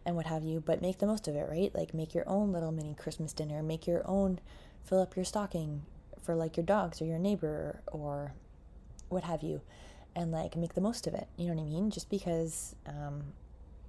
and 0.05 0.15
what 0.15 0.25
have 0.25 0.43
you 0.43 0.59
but 0.59 0.81
make 0.81 0.99
the 0.99 1.05
most 1.05 1.27
of 1.27 1.35
it 1.35 1.47
right? 1.49 1.73
Like 1.73 1.93
make 1.93 2.13
your 2.13 2.27
own 2.27 2.51
little 2.51 2.71
mini 2.71 2.95
christmas 2.95 3.33
dinner. 3.33 3.63
Make 3.63 3.87
your 3.87 4.01
own 4.05 4.39
fill 4.83 5.01
up 5.01 5.15
your 5.15 5.25
stocking 5.25 5.83
for 6.21 6.35
like 6.35 6.57
your 6.57 6.65
dogs 6.65 7.01
or 7.01 7.05
your 7.05 7.19
neighbor 7.19 7.81
or 7.87 8.33
what 9.09 9.23
have 9.23 9.43
you 9.43 9.61
and 10.15 10.31
like 10.31 10.55
make 10.55 10.73
the 10.73 10.81
most 10.81 11.07
of 11.07 11.13
it. 11.13 11.27
You 11.37 11.47
know 11.47 11.55
what 11.55 11.61
i 11.61 11.65
mean? 11.65 11.89
Just 11.89 12.09
because 12.09 12.75
um, 12.85 13.33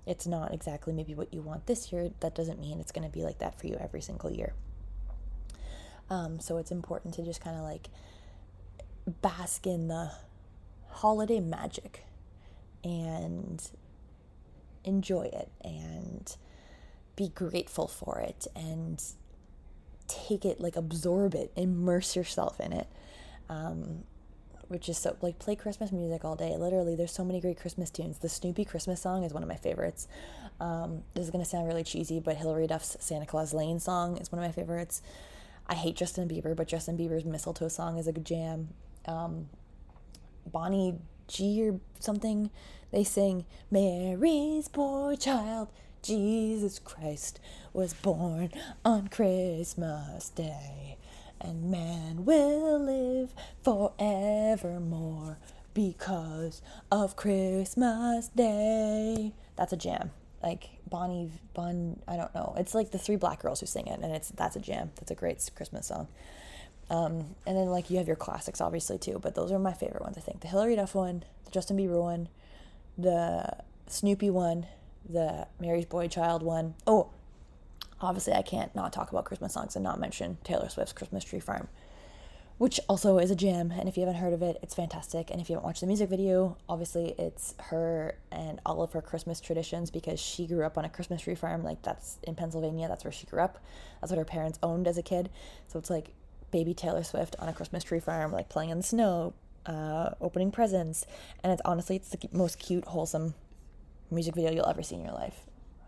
it's 0.07 0.27
not 0.27 0.53
exactly 0.53 0.93
maybe 0.93 1.15
what 1.15 1.33
you 1.33 1.43
want 1.43 1.67
this 1.67 1.93
year, 1.93 2.11
that 2.21 2.35
doesn't 2.35 2.61
mean 2.61 2.81
it's 2.81 2.93
going 2.93 3.09
to 3.09 3.13
be 3.13 3.23
like 3.23 3.39
that 3.39 3.59
for 3.59 3.67
you 3.67 3.77
every 3.81 4.01
single 4.01 4.31
year. 4.31 4.53
Um, 6.11 6.41
so 6.41 6.59
it's 6.59 6.71
important 6.71 7.15
to 7.15 7.23
just 7.23 7.41
kind 7.43 7.57
of 7.57 7.63
like 7.63 7.89
bask 9.23 9.67
in 9.67 9.89
the 9.89 10.13
holiday 10.89 11.41
magic 11.41 12.05
and 12.83 13.63
enjoy 14.85 15.31
it 15.33 15.51
and 15.63 16.37
be 17.17 17.29
grateful 17.29 17.89
for 17.89 18.19
it 18.21 18.47
and 18.55 19.03
take 20.09 20.45
it, 20.45 20.61
like 20.61 20.77
absorb 20.77 21.35
it, 21.35 21.53
immerse 21.57 22.17
yourself 22.17 22.61
in 22.61 22.73
it. 22.73 22.89
Um, 23.49 24.05
which 24.69 24.89
is 24.89 24.99
so 24.99 25.17
like 25.21 25.39
play 25.39 25.55
Christmas 25.55 25.93
music 25.93 26.25
all 26.25 26.37
day. 26.37 26.57
Literally, 26.57 26.97
there's 26.97 27.13
so 27.13 27.25
many 27.25 27.41
great 27.41 27.59
Christmas 27.59 27.91
tunes. 27.91 28.19
The 28.19 28.29
Snoopy 28.29 28.65
Christmas 28.65 29.01
song 29.01 29.23
is 29.25 29.33
one 29.33 29.43
of 29.43 29.49
my 29.49 29.57
favorites. 29.57 30.09
Um, 30.61 31.03
this 31.15 31.25
is 31.25 31.31
gonna 31.31 31.45
sound 31.45 31.67
really 31.67 31.85
cheesy, 31.85 32.21
but 32.21 32.37
Hilary 32.37 32.67
Duff's 32.67 32.97
Santa 33.01 33.27
Claus 33.27 33.53
Lane 33.53 33.79
song 33.79 34.17
is 34.17 34.33
one 34.33 34.43
of 34.43 34.49
my 34.49 34.53
favorites. 34.53 35.03
I 35.67 35.75
hate 35.75 35.97
Justin 35.97 36.29
Bieber, 36.29 36.55
but 36.55 36.69
Justin 36.69 36.97
Bieber's 36.97 37.25
Mistletoe 37.25 37.69
song 37.69 37.99
is 37.99 38.07
a 38.07 38.13
good 38.13 38.25
jam. 38.25 38.69
Um, 39.07 39.49
Bonnie 40.47 40.99
G 41.29 41.69
or 41.69 41.81
something, 42.01 42.51
they 42.91 43.05
sing 43.05 43.45
Mary's 43.71 44.69
poor 44.69 45.17
child, 45.17 45.69
Jesus 46.03 46.79
Christ 46.79 47.41
was 47.73 47.95
born 47.95 48.51
on 48.85 49.09
Christmas 49.09 50.29
Day 50.31 50.99
and 51.45 51.71
man 51.71 52.25
will 52.25 52.79
live 52.79 53.35
forevermore 53.63 55.39
because 55.75 56.63
of 56.91 57.17
Christmas 57.17 58.29
Day. 58.29 59.33
That's 59.57 59.73
a 59.73 59.77
jam. 59.77 60.11
Like 60.43 60.71
Bonnie 60.89 61.31
Bon, 61.53 62.01
I 62.09 62.17
don't 62.17 62.35
know. 62.35 62.55
It's 62.57 62.75
like 62.75 62.91
the 62.91 62.99
three 62.99 63.17
black 63.17 63.43
girls 63.43 63.61
who 63.61 63.67
sing 63.67 63.87
it, 63.87 64.01
and 64.01 64.15
it's 64.15 64.31
that's 64.31 64.57
a 64.57 64.61
jam. 64.61 64.91
That's 64.97 65.11
a 65.11 65.15
great 65.15 65.51
Christmas 65.55 65.87
song. 65.87 66.09
Um, 66.91 67.35
and 67.47 67.57
then 67.57 67.67
like 67.67 67.91
you 67.91 67.99
have 67.99 68.07
your 68.07 68.17
classics 68.17 68.61
obviously 68.61 68.99
too, 68.99 69.19
but 69.23 69.35
those 69.35 69.51
are 69.51 69.59
my 69.59 69.73
favorite 69.73 70.03
ones. 70.03 70.19
I 70.19 70.21
think 70.21 70.41
the 70.41 70.49
Hilary 70.49 70.77
Duff 70.77 70.95
one, 70.95 71.25
the 71.45 71.51
Justin 71.51 71.77
Bieber 71.77 72.01
one, 72.01 72.29
the 72.99 73.57
Snoopy 73.87 74.31
one, 74.31 74.67
the 75.09 75.47
Mary's 75.59 75.87
Boy 75.87 76.09
Child 76.09 76.43
one. 76.43 76.75
Oh, 76.87 77.11
obviously 78.01 78.35
I 78.35 78.43
can't 78.43 78.75
not 78.75 78.93
talk 78.93 79.11
about 79.11 79.25
Christmas 79.25 79.55
songs 79.55 79.77
and 79.77 79.83
not 79.83 79.99
mention 79.99 80.39
Taylor 80.45 80.69
Swift's 80.69 80.93
Christmas 80.93 81.25
Tree 81.25 81.41
Farm, 81.41 81.69
which 82.59 82.79
also 82.89 83.19
is 83.19 83.31
a 83.31 83.37
gem. 83.37 83.71
And 83.71 83.89
if 83.89 83.97
you 83.97 84.03
haven't 84.03 84.21
heard 84.21 84.33
of 84.33 84.43
it, 84.43 84.59
it's 84.63 84.75
fantastic. 84.75 85.31
And 85.31 85.41
if 85.41 85.49
you 85.49 85.55
haven't 85.55 85.67
watched 85.67 85.81
the 85.81 85.87
music 85.87 86.11
video, 86.11 86.57
obviously 86.69 87.15
it's 87.19 87.55
her 87.71 88.17
and 88.31 88.61
all 88.67 88.83
of 88.83 88.93
her 88.93 89.03
Christmas 89.03 89.41
traditions 89.41 89.91
because 89.91 90.21
she 90.21 90.47
grew 90.47 90.65
up 90.65 90.79
on 90.79 90.85
a 90.85 90.89
Christmas 90.89 91.23
tree 91.23 91.35
farm. 91.35 91.63
Like 91.63 91.83
that's 91.83 92.19
in 92.23 92.35
Pennsylvania, 92.35 92.89
that's 92.89 93.05
where 93.05 93.13
she 93.13 93.27
grew 93.27 93.41
up. 93.41 93.59
That's 94.01 94.11
what 94.11 94.19
her 94.19 94.25
parents 94.25 94.59
owned 94.63 94.87
as 94.87 94.99
a 94.99 95.03
kid. 95.03 95.31
So 95.69 95.79
it's 95.79 95.91
like 95.91 96.13
baby 96.55 96.73
Taylor 96.73 97.03
Swift 97.03 97.35
on 97.41 97.49
a 97.49 97.53
Christmas 97.53 97.83
tree 97.83 97.99
farm, 97.99 98.31
like 98.31 98.49
playing 98.49 98.71
in 98.71 98.77
the 98.77 98.85
snow, 98.85 99.35
uh, 99.67 100.11
opening 100.21 100.53
presents. 100.53 101.05
And 101.43 101.53
it's 101.53 101.61
honestly, 101.65 101.97
it's 101.97 102.11
the 102.11 102.29
most 102.31 102.61
cute, 102.61 102.85
wholesome 102.85 103.35
music 104.09 104.37
video 104.37 104.53
you'll 104.53 104.69
ever 104.69 104.81
see 104.85 104.95
in 104.95 105.03
your 105.03 105.15
life. 105.15 105.35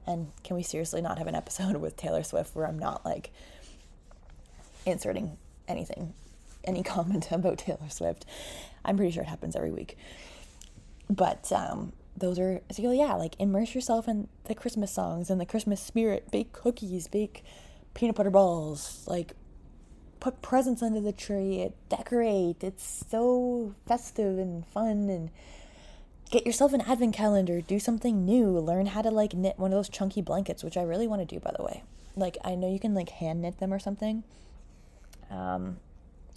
And 0.08 0.32
can 0.42 0.56
we 0.56 0.64
seriously 0.64 1.00
not 1.00 1.18
have 1.18 1.28
an 1.28 1.36
episode 1.36 1.76
with 1.80 1.96
Taylor 1.96 2.24
Swift 2.24 2.56
where 2.56 2.66
I'm 2.66 2.80
not 2.80 3.04
like 3.04 3.30
inserting 4.84 5.38
anything, 5.68 6.14
any 6.64 6.82
comment 6.94 7.30
about 7.30 7.58
Taylor 7.58 7.88
Swift? 7.88 8.26
I'm 8.84 8.96
pretty 8.96 9.12
sure 9.12 9.22
it 9.22 9.28
happens 9.28 9.54
every 9.54 9.70
week. 9.70 9.96
But 11.08 11.52
um, 11.52 11.92
those 12.16 12.40
are 12.40 12.60
so 12.72 12.90
yeah, 12.90 13.14
like 13.14 13.36
immerse 13.38 13.72
yourself 13.72 14.08
in 14.08 14.26
the 14.46 14.54
Christmas 14.56 14.90
songs 14.90 15.30
and 15.30 15.40
the 15.40 15.46
Christmas 15.46 15.80
spirit. 15.80 16.32
Bake 16.32 16.52
cookies, 16.52 17.06
bake 17.06 17.44
peanut 17.94 18.16
butter 18.16 18.30
balls, 18.30 19.04
like 19.06 19.34
put 20.20 20.42
presents 20.42 20.82
under 20.82 21.00
the 21.00 21.12
tree, 21.12 21.70
decorate. 21.88 22.62
It's 22.62 23.04
so 23.08 23.74
festive 23.86 24.38
and 24.38 24.66
fun 24.66 25.08
and 25.08 25.30
get 26.30 26.46
yourself 26.46 26.72
an 26.72 26.80
advent 26.82 27.14
calendar, 27.14 27.60
do 27.60 27.78
something 27.78 28.24
new, 28.24 28.58
learn 28.58 28.86
how 28.86 29.02
to 29.02 29.10
like 29.10 29.34
knit 29.34 29.58
one 29.58 29.72
of 29.72 29.78
those 29.78 29.88
chunky 29.88 30.22
blankets, 30.22 30.64
which 30.64 30.76
I 30.76 30.82
really 30.82 31.06
want 31.06 31.26
to 31.26 31.34
do 31.34 31.40
by 31.40 31.52
the 31.56 31.64
way. 31.64 31.82
Like 32.16 32.38
I 32.44 32.54
know 32.54 32.72
you 32.72 32.80
can 32.80 32.94
like 32.94 33.10
hand 33.10 33.42
knit 33.42 33.58
them 33.58 33.72
or 33.72 33.78
something. 33.78 34.24
Um 35.30 35.78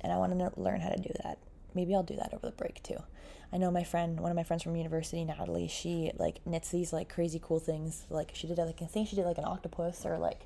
and 0.02 0.14
I 0.14 0.18
want 0.18 0.38
to 0.38 0.52
learn 0.60 0.82
how 0.82 0.90
to 0.90 1.02
do 1.02 1.12
that. 1.24 1.40
Maybe 1.74 1.94
I'll 1.94 2.04
do 2.04 2.16
that 2.16 2.34
over 2.34 2.48
the 2.48 2.54
break 2.54 2.82
too. 2.84 3.04
I 3.52 3.58
know 3.58 3.72
my 3.72 3.84
friend, 3.84 4.20
one 4.20 4.32
of 4.32 4.36
my 4.36 4.44
friends 4.44 4.64
from 4.64 4.76
university, 4.76 5.26
Natalie, 5.26 5.68
she 5.68 6.12
like 6.18 6.46
knits 6.46 6.70
these 6.70 6.94
like 6.94 7.10
crazy 7.10 7.40
cool 7.42 7.60
things. 7.60 8.06
Like 8.10 8.32
she 8.34 8.48
did 8.48 8.58
like 8.58 8.82
I 8.82 8.86
think 8.86 9.08
she 9.10 9.16
did 9.16 9.26
like 9.26 9.38
an 9.38 9.46
octopus 9.46 10.06
or 10.06 10.18
like 10.18 10.42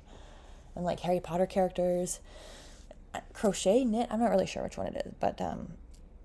and 0.74 0.84
like 0.84 1.00
Harry 1.00 1.20
Potter 1.20 1.46
characters. 1.46 2.20
Crochet 3.32 3.84
knit, 3.84 4.08
I'm 4.10 4.20
not 4.20 4.30
really 4.30 4.46
sure 4.46 4.62
which 4.62 4.76
one 4.76 4.88
it 4.88 5.02
is, 5.06 5.14
but 5.20 5.40
um 5.40 5.74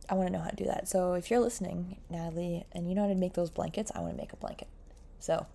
I 0.10 0.16
want 0.16 0.28
to 0.28 0.34
know 0.34 0.44
how 0.44 0.50
to 0.50 0.56
do 0.56 0.66
that. 0.66 0.88
So 0.88 1.14
if 1.14 1.30
you're 1.30 1.40
listening, 1.40 1.98
Natalie, 2.10 2.66
and 2.72 2.90
you 2.90 2.96
know 2.96 3.04
how 3.04 3.10
to 3.10 3.16
make 3.16 3.34
those 3.34 3.52
blankets, 3.52 3.92
I 3.94 4.00
want 4.00 4.14
to 4.14 4.18
make 4.18 4.34
a 4.34 4.38
blanket. 4.38 4.68
So 5.20 5.46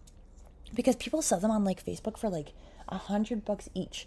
because 0.75 0.97
people 0.97 1.23
sell 1.23 1.41
them 1.41 1.51
on 1.51 1.65
like 1.65 1.85
Facebook 1.85 2.19
for 2.19 2.31
like 2.31 2.53
a 2.89 2.97
hundred 2.97 3.45
bucks 3.45 3.69
each. 3.75 4.07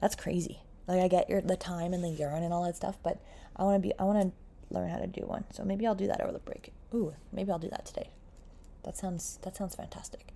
That's 0.00 0.14
crazy. 0.14 0.60
Like 0.86 1.00
I 1.00 1.08
get 1.08 1.28
your 1.28 1.40
the 1.40 1.56
time 1.56 1.92
and 1.92 2.02
the 2.02 2.10
yarn 2.10 2.42
and 2.42 2.52
all 2.52 2.64
that 2.64 2.76
stuff, 2.76 2.98
but 3.02 3.20
I 3.56 3.64
want 3.64 3.82
to 3.82 3.88
be 3.88 3.94
I 3.98 4.04
want 4.04 4.20
to 4.20 4.74
learn 4.74 4.88
how 4.88 4.98
to 4.98 5.06
do 5.06 5.22
one. 5.22 5.44
So 5.52 5.64
maybe 5.64 5.86
I'll 5.86 5.94
do 5.94 6.06
that 6.06 6.20
over 6.20 6.32
the 6.32 6.38
break. 6.38 6.72
Ooh, 6.94 7.14
maybe 7.32 7.50
I'll 7.50 7.58
do 7.58 7.70
that 7.70 7.86
today. 7.86 8.10
That 8.84 8.96
sounds 8.96 9.38
that 9.42 9.56
sounds 9.56 9.74
fantastic. 9.74 10.28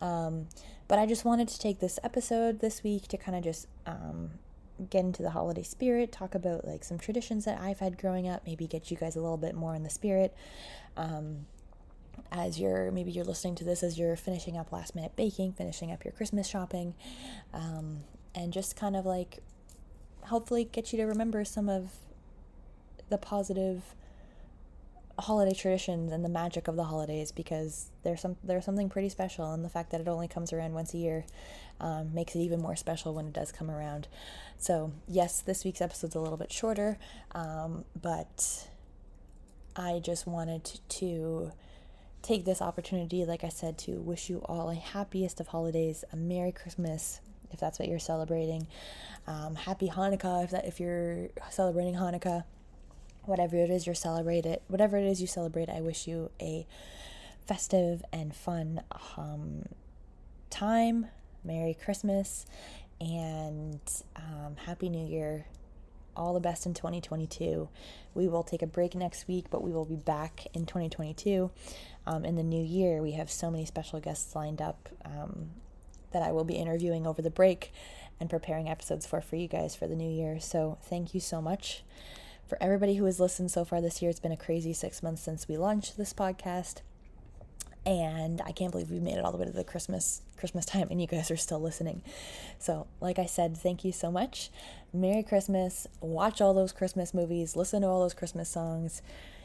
Um, 0.00 0.48
but 0.88 0.98
I 0.98 1.06
just 1.06 1.24
wanted 1.24 1.48
to 1.48 1.58
take 1.58 1.80
this 1.80 1.98
episode 2.02 2.60
this 2.60 2.82
week 2.82 3.08
to 3.08 3.16
kind 3.16 3.36
of 3.36 3.44
just 3.44 3.68
um, 3.86 4.30
get 4.90 5.00
into 5.00 5.22
the 5.22 5.30
holiday 5.30 5.62
spirit, 5.62 6.12
talk 6.12 6.34
about 6.34 6.66
like 6.66 6.84
some 6.84 6.98
traditions 6.98 7.44
that 7.44 7.60
I've 7.60 7.78
had 7.78 7.98
growing 7.98 8.28
up, 8.28 8.42
maybe 8.46 8.66
get 8.66 8.90
you 8.90 8.96
guys 8.96 9.16
a 9.16 9.20
little 9.20 9.36
bit 9.36 9.54
more 9.54 9.74
in 9.74 9.82
the 9.82 9.90
spirit. 9.90 10.34
Um, 10.96 11.46
as 12.32 12.58
you're 12.58 12.90
maybe 12.90 13.10
you're 13.10 13.24
listening 13.24 13.54
to 13.56 13.64
this 13.64 13.82
as 13.82 13.98
you're 13.98 14.16
finishing 14.16 14.56
up 14.56 14.72
last 14.72 14.94
minute 14.94 15.14
baking, 15.16 15.52
finishing 15.52 15.92
up 15.92 16.04
your 16.04 16.12
Christmas 16.12 16.46
shopping, 16.46 16.94
um, 17.52 18.00
and 18.34 18.52
just 18.52 18.76
kind 18.76 18.96
of 18.96 19.06
like 19.06 19.38
hopefully 20.22 20.64
get 20.64 20.92
you 20.92 20.98
to 20.98 21.04
remember 21.04 21.44
some 21.44 21.68
of 21.68 21.92
the 23.08 23.18
positive 23.18 23.94
holiday 25.18 25.54
traditions 25.54 26.12
and 26.12 26.24
the 26.24 26.28
magic 26.28 26.68
of 26.68 26.76
the 26.76 26.84
holidays 26.84 27.32
because 27.32 27.90
there's 28.02 28.20
some 28.20 28.36
there's 28.44 28.64
something 28.64 28.88
pretty 28.88 29.08
special 29.08 29.52
and 29.52 29.64
the 29.64 29.68
fact 29.68 29.90
that 29.90 30.00
it 30.00 30.08
only 30.08 30.28
comes 30.28 30.52
around 30.52 30.74
once 30.74 30.92
a 30.94 30.98
year 30.98 31.24
um, 31.80 32.12
makes 32.14 32.34
it 32.34 32.40
even 32.40 32.60
more 32.60 32.76
special 32.76 33.14
when 33.14 33.26
it 33.26 33.32
does 33.32 33.52
come 33.52 33.70
around. 33.70 34.08
So 34.58 34.92
yes 35.08 35.40
this 35.40 35.64
week's 35.64 35.80
episode's 35.80 36.14
a 36.14 36.20
little 36.20 36.38
bit 36.38 36.52
shorter 36.52 36.98
um, 37.32 37.84
but 38.00 38.68
i 39.74 40.00
just 40.02 40.26
wanted 40.26 40.80
to, 40.88 41.52
take 42.22 42.44
this 42.44 42.60
opportunity 42.60 43.24
like 43.24 43.44
i 43.44 43.48
said 43.48 43.78
to 43.78 44.00
wish 44.00 44.28
you 44.28 44.38
all 44.46 44.68
a 44.70 44.74
happiest 44.74 45.38
of 45.38 45.46
holidays 45.48 46.02
a 46.12 46.16
merry 46.16 46.50
christmas 46.50 47.20
if 47.52 47.60
that's 47.60 47.78
what 47.78 47.88
you're 47.88 47.98
celebrating. 47.98 48.66
Um, 49.26 49.54
happy 49.54 49.88
hanukkah 49.88 50.44
if 50.44 50.50
that 50.50 50.66
if 50.66 50.80
you're 50.80 51.28
celebrating 51.50 51.94
hanukkah 51.94 52.44
whatever 53.26 53.56
it 53.56 53.70
is 53.70 53.86
you're 53.86 53.94
celebrating, 53.94 54.56
whatever 54.68 54.96
it 54.96 55.04
is 55.04 55.20
you 55.20 55.26
celebrate, 55.26 55.68
I 55.68 55.80
wish 55.80 56.06
you 56.06 56.30
a 56.40 56.66
festive 57.46 58.02
and 58.12 58.34
fun 58.34 58.82
um, 59.16 59.64
time. 60.50 61.06
Merry 61.44 61.74
Christmas 61.74 62.44
and 63.00 63.80
um, 64.16 64.56
Happy 64.66 64.88
New 64.88 65.06
Year. 65.06 65.46
All 66.16 66.32
the 66.32 66.40
best 66.40 66.64
in 66.66 66.72
2022. 66.74 67.68
We 68.14 68.26
will 68.26 68.42
take 68.42 68.62
a 68.62 68.66
break 68.66 68.94
next 68.94 69.28
week, 69.28 69.46
but 69.50 69.62
we 69.62 69.70
will 69.70 69.84
be 69.84 69.96
back 69.96 70.46
in 70.54 70.64
2022. 70.64 71.50
Um, 72.06 72.24
in 72.24 72.36
the 72.36 72.42
new 72.42 72.64
year, 72.64 73.02
we 73.02 73.12
have 73.12 73.30
so 73.30 73.50
many 73.50 73.66
special 73.66 74.00
guests 74.00 74.34
lined 74.34 74.62
up 74.62 74.88
um, 75.04 75.50
that 76.12 76.22
I 76.22 76.32
will 76.32 76.44
be 76.44 76.54
interviewing 76.54 77.06
over 77.06 77.20
the 77.20 77.30
break 77.30 77.70
and 78.18 78.30
preparing 78.30 78.68
episodes 78.68 79.06
for 79.06 79.20
for 79.20 79.36
you 79.36 79.46
guys 79.46 79.76
for 79.76 79.86
the 79.86 79.94
new 79.94 80.08
year. 80.08 80.40
So, 80.40 80.78
thank 80.82 81.12
you 81.12 81.20
so 81.20 81.42
much 81.42 81.84
for 82.46 82.58
everybody 82.60 82.96
who 82.96 83.04
has 83.04 83.20
listened 83.20 83.50
so 83.50 83.64
far 83.64 83.80
this 83.80 84.00
year. 84.00 84.10
It's 84.10 84.20
been 84.20 84.32
a 84.32 84.36
crazy 84.36 84.72
six 84.72 85.02
months 85.02 85.22
since 85.22 85.48
we 85.48 85.56
launched 85.56 85.96
this 85.96 86.12
podcast. 86.12 86.76
And 87.84 88.40
I 88.44 88.50
can't 88.50 88.72
believe 88.72 88.90
we 88.90 88.98
made 88.98 89.16
it 89.16 89.24
all 89.24 89.30
the 89.30 89.38
way 89.38 89.44
to 89.46 89.52
the 89.52 89.62
Christmas 89.62 90.22
Christmas 90.36 90.66
time 90.66 90.88
and 90.90 91.00
you 91.00 91.06
guys 91.06 91.30
are 91.30 91.36
still 91.36 91.60
listening. 91.60 92.02
So, 92.58 92.86
like 93.00 93.18
I 93.18 93.26
said, 93.26 93.56
thank 93.56 93.84
you 93.84 93.92
so 93.92 94.10
much. 94.10 94.50
Merry 94.92 95.22
Christmas. 95.22 95.86
Watch 96.00 96.40
all 96.40 96.52
those 96.52 96.72
Christmas 96.72 97.14
movies, 97.14 97.56
listen 97.56 97.82
to 97.82 97.88
all 97.88 98.00
those 98.00 98.14
Christmas 98.14 98.48
songs, 98.48 99.02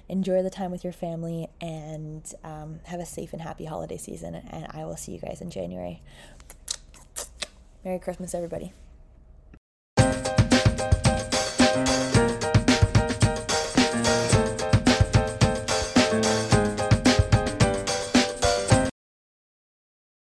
enjoy 0.10 0.42
the 0.44 0.50
time 0.50 0.72
with 0.72 0.84
your 0.84 0.94
family, 0.94 1.48
and 1.62 2.34
um, 2.44 2.80
have 2.86 3.00
a 3.00 3.06
safe 3.06 3.34
and 3.34 3.42
happy 3.42 3.66
holiday 3.66 3.98
season. 3.98 4.36
And 4.36 4.68
I 4.72 4.86
will 4.86 4.98
see 4.98 5.12
you 5.12 5.20
guys 5.20 5.42
in 5.42 5.50
January. 5.50 6.02
Merry 7.84 8.00
Christmas, 8.00 8.36
everybody. 8.36 8.74